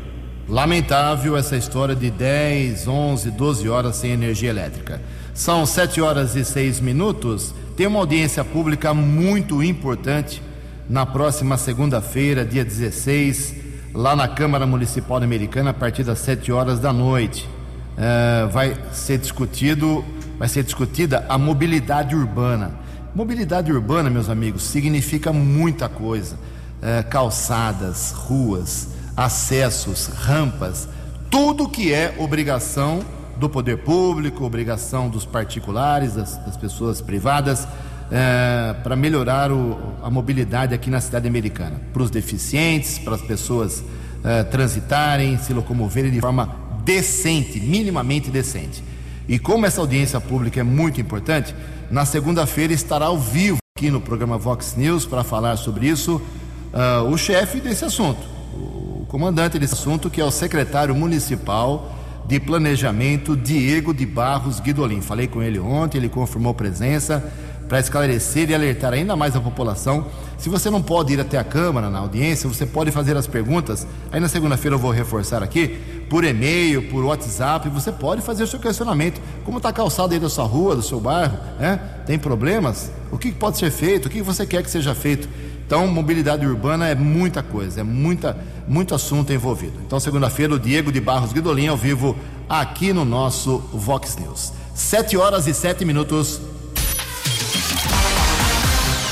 Lamentável 0.49 1.37
essa 1.37 1.57
história 1.57 1.95
de 1.95 2.11
10, 2.11 2.89
11, 2.89 3.31
12 3.31 3.69
horas 3.69 3.95
sem 3.95 4.11
energia 4.11 4.51
elétrica. 4.51 5.01
São 5.33 5.65
7 5.65 6.01
horas 6.01 6.35
e 6.35 6.45
6 6.45 6.81
minutos. 6.81 7.55
Tem 7.77 7.87
uma 7.87 8.01
audiência 8.01 8.45
pública 8.45 8.93
muito 8.93 9.63
importante 9.63 10.43
na 10.91 11.07
próxima 11.07 11.57
segunda-feira, 11.57 12.45
dia 12.45 12.65
16 12.65 13.66
lá 13.97 14.15
na 14.15 14.29
Câmara 14.29 14.67
Municipal 14.67 15.17
Americana 15.17 15.71
a 15.71 15.75
partir 15.75 16.05
das 16.05 16.19
7 16.19 16.53
horas 16.53 16.79
da 16.79 16.93
noite. 16.93 17.49
É, 17.97 18.47
vai 18.53 18.77
ser 18.93 19.17
discutido, 19.17 20.05
vai 20.39 20.49
ser 20.49 20.63
discutida 20.63 21.25
a 21.31 21.39
mobilidade 21.39 22.15
urbana. 22.15 22.73
Mobilidade 23.15 23.73
urbana, 23.73 24.11
meus 24.11 24.29
amigos, 24.29 24.65
significa 24.65 25.33
muita 25.33 25.89
coisa: 25.89 26.37
é, 26.83 27.03
calçadas, 27.03 28.13
ruas, 28.13 28.89
acessos, 29.17 30.09
rampas, 30.09 30.87
tudo 31.31 31.67
que 31.67 31.91
é 31.91 32.15
obrigação 32.19 33.01
do 33.39 33.49
poder 33.49 33.79
público, 33.79 34.45
obrigação 34.45 35.09
dos 35.09 35.25
particulares, 35.25 36.15
das, 36.15 36.37
das 36.45 36.57
pessoas 36.59 37.01
privadas, 37.01 37.67
é, 38.11 38.75
para 38.83 38.95
melhorar 38.95 39.51
o, 39.51 39.97
a 40.03 40.11
mobilidade 40.11 40.75
aqui 40.75 40.91
na 40.91 41.01
cidade 41.01 41.27
americana, 41.27 41.81
para 41.93 42.03
os 42.03 42.11
deficientes, 42.11 42.99
para 42.99 43.15
as 43.15 43.23
pessoas 43.23 43.83
é, 44.25 44.43
transitarem, 44.45 45.39
se 45.39 45.53
locomoverem 45.53 46.11
de 46.11 46.21
forma 46.21 46.57
decente, 46.85 47.61
minimamente 47.61 48.31
decente. 48.31 48.83
E 49.29 49.39
como 49.39 49.67
essa 49.67 49.81
audiência 49.81 50.21
pública 50.21 50.61
é 50.61 50.63
muito 50.63 51.01
importante, 51.01 51.55
na 51.91 52.05
segunda-feira 52.05 52.73
estará 52.73 53.07
ao 53.07 53.19
vivo 53.19 53.59
aqui 53.77 53.91
no 53.91 54.01
programa 54.01 54.39
Vox 54.39 54.75
News 54.77 55.05
para 55.05 55.25
falar 55.25 55.57
sobre 55.57 55.89
isso 55.89 56.23
uh, 56.73 57.03
o 57.11 57.19
chefe 57.19 57.61
desse 57.61 57.85
assunto, 57.85 58.21
o 58.55 59.05
comandante 59.09 59.59
desse 59.59 59.75
assunto, 59.75 60.09
que 60.09 60.21
é 60.21 60.25
o 60.25 60.31
secretário 60.31 60.95
municipal 60.95 61.93
de 62.27 62.41
Planejamento, 62.41 63.37
Diego 63.37 63.93
de 63.93 64.07
Barros 64.07 64.61
Guidolin. 64.61 65.01
Falei 65.01 65.27
com 65.27 65.43
ele 65.43 65.59
ontem, 65.59 65.99
ele 65.99 66.09
confirmou 66.09 66.55
presença 66.55 67.23
para 67.69 67.81
esclarecer 67.81 68.51
e 68.51 68.55
alertar 68.55 68.93
ainda 68.93 69.17
mais 69.17 69.35
a 69.35 69.41
população. 69.41 70.07
Se 70.39 70.49
você 70.49 70.71
não 70.71 70.83
pode 70.83 71.13
ir 71.15 71.21
até 71.21 71.39
a 71.39 71.45
Câmara 71.45 71.91
na 71.91 71.99
audiência, 71.99 72.49
você 72.49 72.67
pode 72.67 72.91
fazer 72.91 73.17
as 73.17 73.27
perguntas. 73.27 73.87
Aí 74.13 74.21
na 74.21 74.29
segunda-feira 74.29 74.75
eu 74.75 74.79
vou 74.79 74.91
reforçar 74.91 75.43
aqui, 75.43 75.79
por 76.09 76.25
e-mail, 76.25 76.89
por 76.89 77.05
WhatsApp, 77.05 77.69
você 77.69 77.91
pode 77.91 78.23
fazer 78.23 78.45
o 78.45 78.47
seu 78.47 78.61
questionamento. 78.61 79.21
Como 79.45 79.57
está 79.57 79.71
a 79.71 79.73
calçada 79.73 80.15
aí 80.15 80.21
da 80.21 80.29
sua 80.29 80.45
rua, 80.45 80.77
do 80.77 80.83
seu 80.83 81.01
bairro? 81.01 81.39
Né? 81.59 81.81
Tem 82.07 82.19
problemas? 82.19 82.91
O 83.11 83.19
que 83.19 83.33
pode 83.33 83.59
ser 83.59 83.71
feito? 83.71 84.07
O 84.07 84.11
que 84.11 84.23
você 84.23 84.47
quer 84.47 84.63
que 84.63 84.71
seja 84.71 84.95
feito? 84.95 85.29
Então, 85.67 85.85
mobilidade 85.89 86.47
urbana 86.47 86.87
é 86.87 86.95
muita 86.95 87.43
coisa, 87.43 87.81
é 87.81 87.83
muita, 87.83 88.39
muito 88.69 88.95
assunto 88.95 89.33
envolvido. 89.33 89.81
Então, 89.85 89.99
segunda-feira, 89.99 90.55
o 90.55 90.61
Diego 90.61 90.93
de 90.93 91.01
Barros 91.01 91.33
Guidolin 91.33 91.67
ao 91.67 91.77
vivo 91.77 92.17
aqui 92.49 92.93
no 92.93 93.05
nosso 93.05 93.59
Vox 93.73 94.17
News. 94.17 94.53
Sete 94.73 95.17
horas 95.17 95.49
e 95.49 95.55
sete 95.55 95.85
minutos. 95.85 96.41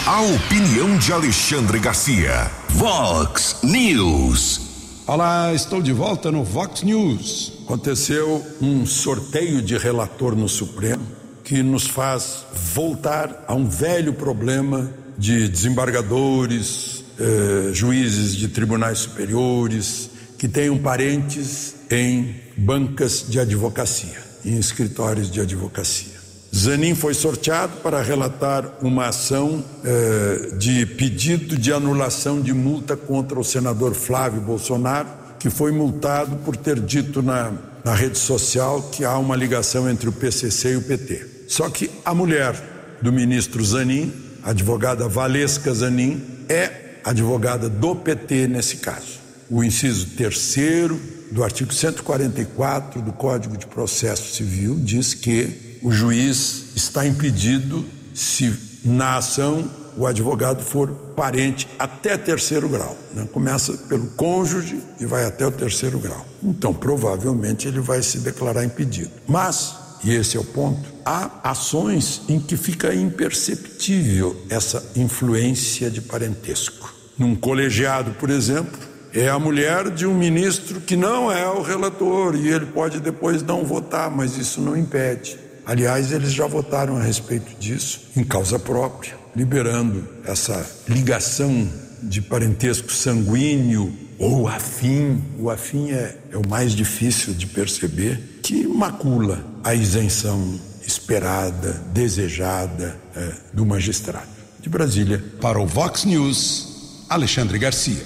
A 0.07 0.21
opinião 0.21 0.99
de 0.99 1.15
Alexandre 1.15 1.79
Garcia. 1.79 2.51
Vox 2.69 3.57
News. 3.63 4.61
Olá, 5.07 5.55
estou 5.55 5.81
de 5.81 5.95
volta 5.95 6.31
no 6.31 6.45
Vox 6.45 6.83
News. 6.83 7.55
Aconteceu 7.65 8.45
um 8.61 8.85
sorteio 8.85 9.63
de 9.63 9.79
relator 9.79 10.37
no 10.37 10.47
Supremo 10.47 11.07
que 11.43 11.63
nos 11.63 11.87
faz 11.87 12.45
voltar 12.75 13.47
a 13.49 13.55
um 13.55 13.67
velho 13.67 14.13
problema 14.13 14.93
de 15.17 15.49
desembargadores, 15.49 17.03
eh, 17.19 17.71
juízes 17.73 18.37
de 18.37 18.49
tribunais 18.49 18.99
superiores, 18.99 20.11
que 20.39 20.47
tenham 20.47 20.77
parentes 20.77 21.77
em 21.91 22.43
bancas 22.59 23.25
de 23.27 23.41
advocacia, 23.41 24.23
em 24.45 24.59
escritórios 24.59 25.31
de 25.31 25.41
advocacia. 25.41 26.14
Zanin 26.55 26.95
foi 26.95 27.15
sorteado 27.15 27.79
para 27.79 28.01
relatar 28.01 28.65
uma 28.81 29.09
ação 29.09 29.65
eh, 29.85 30.53
de 30.57 30.87
pedido 30.87 31.59
de 31.59 31.73
anulação 31.73 32.41
de 32.41 32.53
multa 32.53 32.97
contra 32.97 33.41
o 33.41 33.45
senador 33.45 33.93
Flávio 33.93 34.41
Bolsonaro, 34.41 35.09
que 35.41 35.51
foi 35.51 35.73
multado 35.73 36.37
por 36.45 36.57
ter 36.57 36.79
dito 36.79 37.21
na, 37.21 37.53
na 37.85 37.93
rede 37.93 38.19
social 38.19 38.81
que 38.93 39.05
há 39.05 39.19
uma 39.19 39.35
ligação 39.35 39.91
entre 39.91 40.09
o 40.09 40.13
PCC 40.13 40.75
e 40.75 40.77
o 40.77 40.83
PT. 40.83 41.27
Só 41.49 41.69
que 41.69 41.91
a 42.05 42.15
mulher 42.15 42.55
do 43.03 43.13
ministro 43.13 43.63
Zanin, 43.65 44.13
a 44.45 44.51
advogada 44.51 45.09
Valesca 45.09 45.75
Zanin, 45.75 46.23
é 46.49 47.01
advogada 47.03 47.69
do 47.69 47.97
PT 47.97 48.47
nesse 48.47 48.77
caso. 48.77 49.19
O 49.51 49.65
inciso 49.65 50.07
terceiro 50.11 51.01
do 51.33 51.43
artigo 51.43 51.75
144 51.75 53.03
do 53.03 53.13
Código 53.13 53.57
de 53.57 53.67
Processo 53.67 54.37
Civil 54.37 54.79
diz 54.81 55.15
que 55.15 55.74
o 55.85 55.93
juiz 55.93 56.73
está 56.75 57.07
impedido 57.07 57.85
se 58.15 58.81
na 58.85 59.19
ação 59.19 59.71
o 59.97 60.07
advogado 60.07 60.65
for 60.65 60.89
parente 61.15 61.69
até 61.79 62.17
terceiro 62.17 62.69
grau. 62.69 62.97
Né? 63.15 63.29
Começa 63.31 63.75
pelo 63.89 64.07
cônjuge 64.09 64.81
e 64.99 65.07
vai 65.07 65.25
até 65.25 65.47
o 65.47 65.53
terceiro 65.53 65.99
grau. 66.01 66.27
Então, 66.43 66.75
provavelmente, 66.75 67.69
ele 67.69 67.81
vai 67.81 68.03
se 68.03 68.19
declarar 68.19 68.65
impedido. 68.65 69.11
Mas 69.29 69.85
e 70.05 70.13
esse 70.13 70.37
é 70.37 70.41
o 70.41 70.45
ponto, 70.45 70.87
há 71.03 71.31
ações 71.43 72.21
em 72.29 72.39
que 72.39 72.59
fica 72.59 72.95
imperceptível 72.95 74.37
essa 74.51 74.85
influência 74.95 75.91
de 75.91 76.03
parentesco. 76.03 76.93
Num 77.17 77.35
colegiado, 77.35 78.11
por 78.13 78.29
exemplo, 78.29 78.79
é 79.15 79.31
a 79.31 79.39
mulher 79.39 79.91
de 79.91 80.07
um 80.07 80.13
ministro 80.13 80.81
que 80.83 80.95
não 80.95 81.33
é 81.33 81.49
o 81.49 81.63
relator 81.63 82.37
e 82.37 82.49
ele 82.49 82.67
pode 82.67 83.01
depois 83.01 83.43
não 83.43 83.65
votar, 83.65 84.11
mas 84.11 84.37
isso 84.37 84.61
não 84.61 84.77
impede. 84.77 85.39
Aliás, 85.67 86.13
eles 86.13 86.33
já 86.33 86.47
votaram 86.47 86.97
a 86.97 87.03
respeito 87.03 87.57
disso 87.59 88.09
em 88.17 88.23
causa 88.23 88.59
própria, 88.59 89.15
liberando 89.35 90.07
essa 90.25 90.65
ligação 90.89 91.69
de 92.03 92.21
parentesco 92.21 92.93
sanguíneo 92.93 93.93
ou 94.19 94.47
afim. 94.47 95.23
O 95.39 95.51
afim 95.51 95.91
é, 95.91 96.17
é 96.33 96.37
o 96.37 96.47
mais 96.49 96.73
difícil 96.73 97.33
de 97.35 97.47
perceber, 97.47 98.41
que 98.43 98.67
macula 98.67 99.45
a 99.63 99.75
isenção 99.75 100.61
esperada, 100.87 101.83
desejada 101.93 102.97
é, 103.17 103.33
do 103.53 103.65
magistrado. 103.65 104.29
De 104.61 104.69
Brasília. 104.69 105.23
Para 105.41 105.59
o 105.59 105.67
Vox 105.67 106.05
News, 106.05 107.05
Alexandre 107.09 107.59
Garcia. 107.59 108.03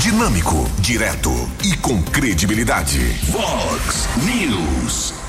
Dinâmico, 0.00 0.68
direto 0.80 1.30
e 1.64 1.76
com 1.76 2.00
credibilidade. 2.02 3.00
Vox 3.30 4.08
News. 4.24 5.27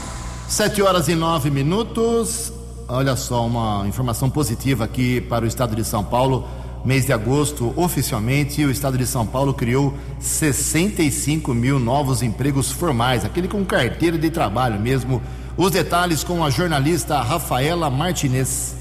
Sete 0.50 0.82
horas 0.82 1.08
e 1.08 1.14
nove 1.14 1.52
minutos. 1.52 2.52
Olha 2.88 3.16
só, 3.16 3.46
uma 3.46 3.88
informação 3.88 4.32
positiva 4.32 4.84
aqui 4.84 5.22
para 5.22 5.46
o 5.46 5.48
estado 5.48 5.76
de 5.76 5.86
São 5.86 6.04
Paulo. 6.04 6.48
Mês 6.84 7.06
de 7.06 7.14
agosto, 7.14 7.72
oficialmente, 7.76 8.66
o 8.66 8.72
estado 8.72 8.98
de 8.98 9.06
São 9.06 9.28
Paulo 9.28 9.54
criou 9.54 9.94
65 10.20 11.54
mil 11.54 11.78
novos 11.78 12.24
empregos 12.24 12.72
formais, 12.72 13.24
aquele 13.24 13.48
com 13.48 13.64
carteira 13.64 14.18
de 14.18 14.32
trabalho 14.32 14.80
mesmo. 14.80 15.22
Os 15.56 15.70
detalhes 15.70 16.24
com 16.24 16.44
a 16.44 16.50
jornalista 16.50 17.22
Rafaela 17.22 17.88
Martinez. 17.92 18.79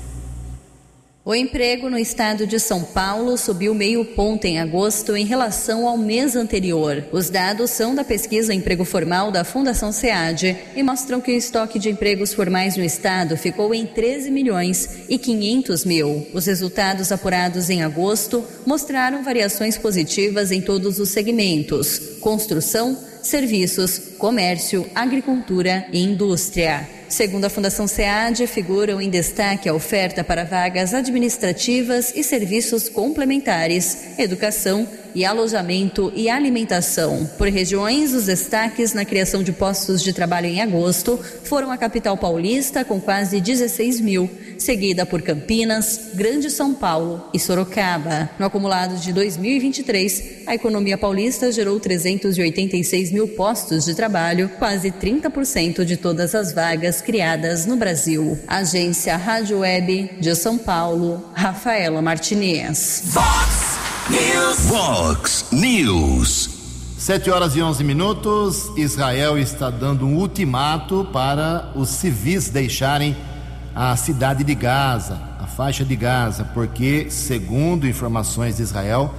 O 1.29 1.35
emprego 1.35 1.91
no 1.91 1.99
estado 1.99 2.47
de 2.47 2.59
São 2.59 2.83
Paulo 2.83 3.37
subiu 3.37 3.75
meio 3.75 4.03
ponto 4.03 4.47
em 4.47 4.59
agosto 4.59 5.15
em 5.15 5.27
relação 5.27 5.87
ao 5.87 5.99
mês 5.99 6.35
anterior. 6.35 7.05
Os 7.13 7.29
dados 7.29 7.71
são 7.71 7.95
da 7.95 8.03
pesquisa 8.03 8.55
Emprego 8.55 8.83
Formal 8.83 9.31
da 9.31 9.45
Fundação 9.45 9.93
SEAD 9.93 10.57
e 10.75 10.83
mostram 10.83 11.21
que 11.21 11.31
o 11.31 11.37
estoque 11.37 11.79
de 11.79 11.91
empregos 11.91 12.33
formais 12.33 12.79
no 12.79 12.83
estado 12.83 13.37
ficou 13.37 13.75
em 13.75 13.85
13 13.85 14.31
milhões 14.31 15.01
e 15.07 15.19
500 15.19 15.85
mil. 15.85 16.27
Os 16.33 16.47
resultados 16.47 17.13
apurados 17.13 17.69
em 17.69 17.83
agosto 17.83 18.43
mostraram 18.65 19.23
variações 19.23 19.77
positivas 19.77 20.51
em 20.51 20.63
todos 20.63 20.99
os 20.99 21.11
segmentos: 21.11 22.01
construção, 22.23 22.97
serviços, 23.23 24.01
comércio, 24.17 24.87
agricultura 24.95 25.87
e 25.93 26.03
indústria. 26.03 26.98
Segundo 27.09 27.47
a 27.47 27.51
Fundação 27.51 27.87
SEAD, 27.87 28.47
figuram 28.47 29.01
em 29.01 29.09
destaque 29.09 29.67
a 29.67 29.75
oferta 29.75 30.23
para 30.23 30.45
vagas 30.45 30.93
administrativas 30.93 32.13
e 32.15 32.23
serviços 32.23 32.89
complementares, 32.91 34.19
educação 34.19 34.87
e 35.15 35.25
alojamento 35.25 36.13
e 36.15 36.29
alimentação. 36.29 37.29
Por 37.37 37.49
regiões, 37.49 38.15
os 38.15 38.27
destaques 38.27 38.93
na 38.93 39.05
criação 39.05 39.43
de 39.43 39.53
postos 39.53 40.03
de 40.03 40.13
trabalho 40.13 40.47
em 40.47 40.61
agosto 40.61 41.19
foram 41.45 41.71
a 41.71 41.77
capital 41.77 42.17
paulista, 42.17 42.85
com 42.85 43.01
quase 43.01 43.41
16 43.41 44.01
mil, 44.01 44.31
seguida 44.59 45.07
por 45.07 45.23
Campinas, 45.23 46.11
Grande 46.15 46.51
São 46.51 46.75
Paulo 46.75 47.25
e 47.33 47.39
Sorocaba. 47.39 48.31
No 48.39 48.47
acumulado 48.47 48.97
de 48.97 49.13
2023, 49.13 50.47
a 50.47 50.55
economia 50.55 50.99
paulista 50.99 51.53
gerou 51.53 51.79
386 51.79 53.13
mil 53.13 53.29
postos 53.29 53.85
de 53.85 53.95
trabalho, 53.95 54.51
quase 54.59 54.91
30% 54.91 55.85
de 55.85 55.97
todas 55.97 56.35
as 56.35 56.53
vagas 56.53 57.01
criadas 57.01 57.67
no 57.67 57.77
Brasil. 57.77 58.39
Agência 58.47 59.17
Rádio 59.17 59.59
Web 59.59 60.11
de 60.21 60.35
São 60.35 60.59
Paulo, 60.59 61.31
Rafaela 61.35 62.03
Martinez. 62.03 63.03
Fox 63.07 63.68
News. 64.11 64.61
Vox 64.61 65.47
News. 65.53 66.49
7 66.97 67.31
horas 67.31 67.55
e 67.55 67.63
11 67.63 67.85
minutos. 67.85 68.73
Israel 68.75 69.39
está 69.39 69.69
dando 69.69 70.07
um 70.07 70.17
ultimato 70.17 71.07
para 71.13 71.71
os 71.75 71.91
civis 71.91 72.49
deixarem 72.49 73.15
a 73.75 73.95
cidade 73.97 74.45
de 74.45 74.55
Gaza, 74.55 75.21
a 75.39 75.47
faixa 75.47 75.85
de 75.85 75.95
Gaza, 75.95 76.45
porque, 76.55 77.11
segundo 77.11 77.87
informações 77.87 78.57
de 78.57 78.63
Israel, 78.63 79.15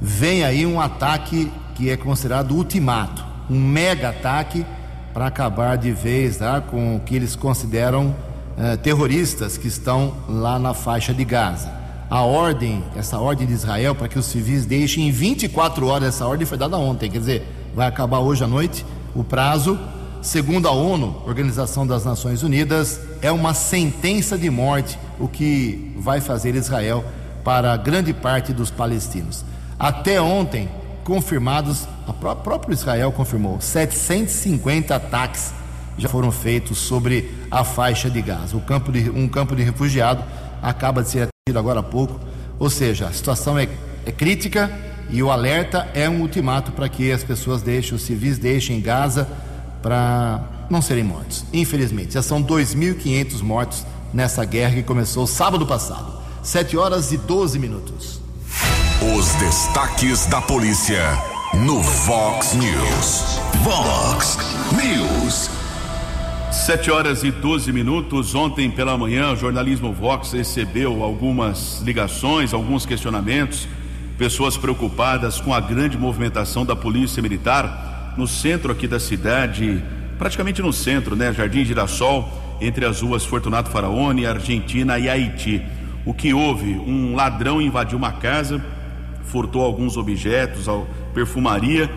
vem 0.00 0.42
aí 0.42 0.64
um 0.64 0.80
ataque 0.80 1.52
que 1.74 1.90
é 1.90 1.96
considerado 1.98 2.52
ultimato, 2.52 3.22
um 3.50 3.60
mega 3.60 4.08
ataque 4.08 4.64
para 5.12 5.26
acabar 5.26 5.76
de 5.76 5.92
vez 5.92 6.38
tá, 6.38 6.62
com 6.62 6.96
o 6.96 7.00
que 7.00 7.14
eles 7.14 7.36
consideram 7.36 8.16
eh, 8.56 8.76
terroristas 8.78 9.58
que 9.58 9.68
estão 9.68 10.14
lá 10.26 10.58
na 10.58 10.72
faixa 10.72 11.12
de 11.12 11.26
Gaza. 11.26 11.79
A 12.10 12.22
ordem, 12.22 12.82
essa 12.96 13.20
ordem 13.20 13.46
de 13.46 13.52
Israel 13.52 13.94
para 13.94 14.08
que 14.08 14.18
os 14.18 14.26
civis 14.26 14.66
deixem 14.66 15.06
em 15.06 15.12
24 15.12 15.86
horas, 15.86 16.08
essa 16.08 16.26
ordem 16.26 16.44
foi 16.44 16.58
dada 16.58 16.76
ontem, 16.76 17.08
quer 17.08 17.20
dizer, 17.20 17.46
vai 17.72 17.86
acabar 17.86 18.18
hoje 18.18 18.42
à 18.42 18.48
noite 18.48 18.84
o 19.14 19.22
prazo. 19.22 19.78
Segundo 20.20 20.66
a 20.66 20.72
ONU, 20.72 21.22
Organização 21.24 21.86
das 21.86 22.04
Nações 22.04 22.42
Unidas, 22.42 23.00
é 23.22 23.30
uma 23.30 23.54
sentença 23.54 24.36
de 24.36 24.50
morte 24.50 24.98
o 25.20 25.28
que 25.28 25.94
vai 25.96 26.20
fazer 26.20 26.56
Israel 26.56 27.04
para 27.44 27.76
grande 27.76 28.12
parte 28.12 28.52
dos 28.52 28.72
palestinos. 28.72 29.44
Até 29.78 30.20
ontem, 30.20 30.68
confirmados, 31.04 31.86
o 32.08 32.12
próprio 32.12 32.72
Israel 32.72 33.12
confirmou, 33.12 33.60
750 33.60 34.96
ataques 34.96 35.54
já 35.96 36.08
foram 36.08 36.32
feitos 36.32 36.78
sobre 36.78 37.32
a 37.50 37.62
faixa 37.62 38.10
de 38.10 38.20
Gaza. 38.20 38.56
O 38.56 38.60
campo 38.60 38.90
de, 38.90 39.08
um 39.10 39.28
campo 39.28 39.54
de 39.54 39.62
refugiado 39.62 40.24
acaba 40.60 41.02
de 41.02 41.10
ser 41.10 41.28
agora 41.58 41.80
há 41.80 41.82
pouco, 41.82 42.20
ou 42.58 42.70
seja, 42.70 43.06
a 43.06 43.12
situação 43.12 43.58
é, 43.58 43.68
é 44.04 44.12
crítica 44.12 44.70
e 45.10 45.22
o 45.22 45.30
alerta 45.30 45.88
é 45.94 46.08
um 46.08 46.20
ultimato 46.20 46.72
para 46.72 46.88
que 46.88 47.10
as 47.10 47.24
pessoas 47.24 47.62
deixem, 47.62 47.94
os 47.94 48.02
civis 48.02 48.38
deixem 48.38 48.80
Gaza 48.80 49.28
para 49.82 50.66
não 50.70 50.80
serem 50.80 51.02
mortos. 51.02 51.44
Infelizmente, 51.52 52.14
já 52.14 52.22
são 52.22 52.42
2.500 52.42 53.42
mortos 53.42 53.84
nessa 54.12 54.44
guerra 54.44 54.74
que 54.74 54.82
começou 54.82 55.26
sábado 55.26 55.66
passado. 55.66 56.20
7 56.42 56.76
horas 56.76 57.12
e 57.12 57.18
12 57.18 57.58
minutos. 57.58 58.20
Os 59.16 59.32
destaques 59.34 60.26
da 60.26 60.40
polícia 60.40 61.02
no 61.54 61.82
Vox 61.82 62.54
News. 62.54 63.40
Vox 63.62 64.38
News. 64.72 65.50
7 66.52 66.90
horas 66.90 67.22
e 67.22 67.30
12 67.30 67.72
minutos. 67.72 68.34
Ontem 68.34 68.68
pela 68.68 68.98
manhã, 68.98 69.30
o 69.32 69.36
jornalismo 69.36 69.92
Vox 69.92 70.32
recebeu 70.32 71.04
algumas 71.04 71.80
ligações, 71.82 72.52
alguns 72.52 72.84
questionamentos, 72.84 73.68
pessoas 74.18 74.56
preocupadas 74.56 75.40
com 75.40 75.54
a 75.54 75.60
grande 75.60 75.96
movimentação 75.96 76.66
da 76.66 76.74
Polícia 76.74 77.22
Militar 77.22 78.14
no 78.16 78.26
centro 78.26 78.72
aqui 78.72 78.88
da 78.88 78.98
cidade, 78.98 79.82
praticamente 80.18 80.60
no 80.60 80.72
centro, 80.72 81.14
né? 81.14 81.32
Jardim 81.32 81.64
Girassol, 81.64 82.28
entre 82.60 82.84
as 82.84 83.00
ruas 83.00 83.24
Fortunato 83.24 83.70
Faraone, 83.70 84.26
Argentina 84.26 84.98
e 84.98 85.08
Haiti. 85.08 85.62
O 86.04 86.12
que 86.12 86.34
houve? 86.34 86.72
Um 86.72 87.14
ladrão 87.14 87.62
invadiu 87.62 87.96
uma 87.96 88.12
casa, 88.12 88.60
furtou 89.24 89.62
alguns 89.62 89.96
objetos, 89.96 90.66
perfumaria 91.14 91.88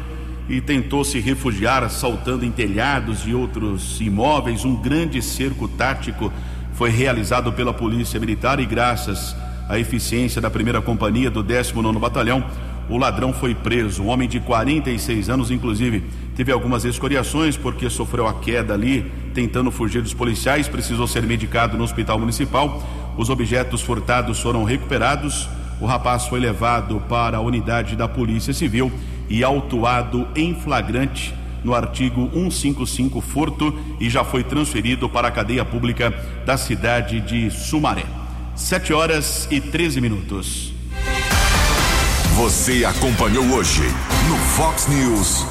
e 0.47 0.59
tentou 0.59 1.03
se 1.03 1.19
refugiar 1.19 1.89
saltando 1.89 2.45
em 2.45 2.51
telhados 2.51 3.25
e 3.25 3.33
outros 3.33 3.99
imóveis. 4.01 4.65
Um 4.65 4.75
grande 4.75 5.21
cerco 5.21 5.67
tático 5.67 6.31
foi 6.73 6.89
realizado 6.89 7.53
pela 7.53 7.73
Polícia 7.73 8.19
Militar 8.19 8.59
e 8.59 8.65
graças 8.65 9.35
a 9.69 9.79
eficiência 9.79 10.41
da 10.41 10.49
primeira 10.49 10.81
companhia 10.81 11.31
do 11.31 11.41
19 11.41 11.97
Batalhão, 11.97 12.43
o 12.89 12.97
ladrão 12.97 13.31
foi 13.31 13.55
preso. 13.55 14.03
Um 14.03 14.07
homem 14.07 14.27
de 14.27 14.39
46 14.39 15.29
anos, 15.29 15.49
inclusive, 15.49 16.03
teve 16.35 16.51
algumas 16.51 16.83
escoriações 16.83 17.55
porque 17.55 17.89
sofreu 17.89 18.27
a 18.27 18.33
queda 18.33 18.73
ali, 18.73 19.09
tentando 19.33 19.71
fugir 19.71 20.01
dos 20.01 20.13
policiais, 20.13 20.67
precisou 20.67 21.07
ser 21.07 21.23
medicado 21.23 21.77
no 21.77 21.83
hospital 21.83 22.19
municipal. 22.19 22.83
Os 23.17 23.29
objetos 23.29 23.81
furtados 23.81 24.39
foram 24.39 24.63
recuperados. 24.63 25.47
O 25.79 25.85
rapaz 25.85 26.25
foi 26.27 26.39
levado 26.39 27.01
para 27.07 27.37
a 27.37 27.41
unidade 27.41 27.95
da 27.95 28.07
Polícia 28.07 28.53
Civil 28.53 28.91
e 29.29 29.43
autuado 29.43 30.27
em 30.35 30.53
flagrante 30.55 31.33
no 31.63 31.73
artigo 31.73 32.29
155 32.33 33.21
furto 33.21 33.73
e 33.99 34.09
já 34.09 34.23
foi 34.23 34.43
transferido 34.43 35.09
para 35.09 35.29
a 35.29 35.31
cadeia 35.31 35.63
pública 35.63 36.11
da 36.45 36.57
cidade 36.57 37.21
de 37.21 37.49
Sumaré. 37.49 38.05
7 38.55 38.93
horas 38.93 39.47
e 39.49 39.59
13 39.59 40.01
minutos. 40.01 40.73
Você 42.35 42.83
acompanhou 42.83 43.45
hoje 43.45 43.83
no 44.27 44.37
Fox 44.37 44.87
News. 44.87 45.45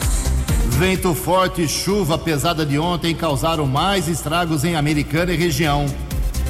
Vento 0.79 1.15
forte 1.15 1.63
e 1.63 1.69
chuva 1.69 2.19
pesada 2.19 2.67
de 2.67 2.79
ontem 2.79 3.15
causaram 3.15 3.67
mais 3.67 4.09
estragos 4.09 4.65
em 4.65 4.75
Americana 4.75 5.33
e 5.33 5.37
região. 5.37 5.87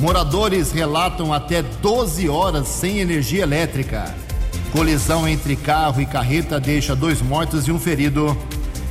Moradores 0.01 0.73
relatam 0.73 1.33
até 1.33 1.63
12 1.63 2.29
horas 2.29 2.67
sem 2.69 2.99
energia 2.99 3.43
elétrica. 3.43 4.15
Colisão 4.73 5.29
entre 5.29 5.55
carro 5.55 6.01
e 6.01 6.07
carreta 6.07 6.59
deixa 6.59 6.97
dois 6.97 7.21
mortos 7.21 7.69
e 7.69 7.73
um 7.73 7.79
ferido. 7.79 8.37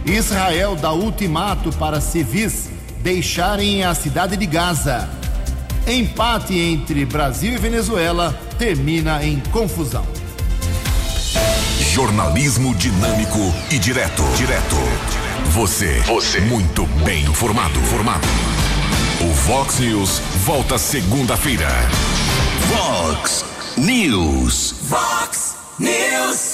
Israel 0.05 0.75
dá 0.75 0.91
ultimato 0.91 1.71
para 1.73 1.99
civis 1.99 2.69
deixarem 3.01 3.83
a 3.83 3.93
cidade 3.95 4.37
de 4.37 4.45
Gaza. 4.45 5.09
Empate 5.87 6.57
entre 6.57 7.03
Brasil 7.05 7.53
e 7.53 7.57
Venezuela 7.57 8.39
termina 8.59 9.25
em 9.25 9.39
confusão. 9.51 10.05
Jornalismo 11.79 12.75
dinâmico 12.75 13.39
e 13.71 13.79
direto. 13.79 14.23
Direto. 14.37 14.75
Você. 15.49 15.99
Você. 16.01 16.39
Muito 16.41 16.85
bem 17.03 17.23
informado. 17.23 17.79
Formado. 17.81 18.27
O 19.19 19.33
Fox 19.33 19.79
News 19.79 20.19
volta 20.45 20.77
segunda-feira. 20.77 21.69
Fox 22.69 23.43
News. 23.77 24.75
Fox 24.87 25.60
News. 25.81 26.51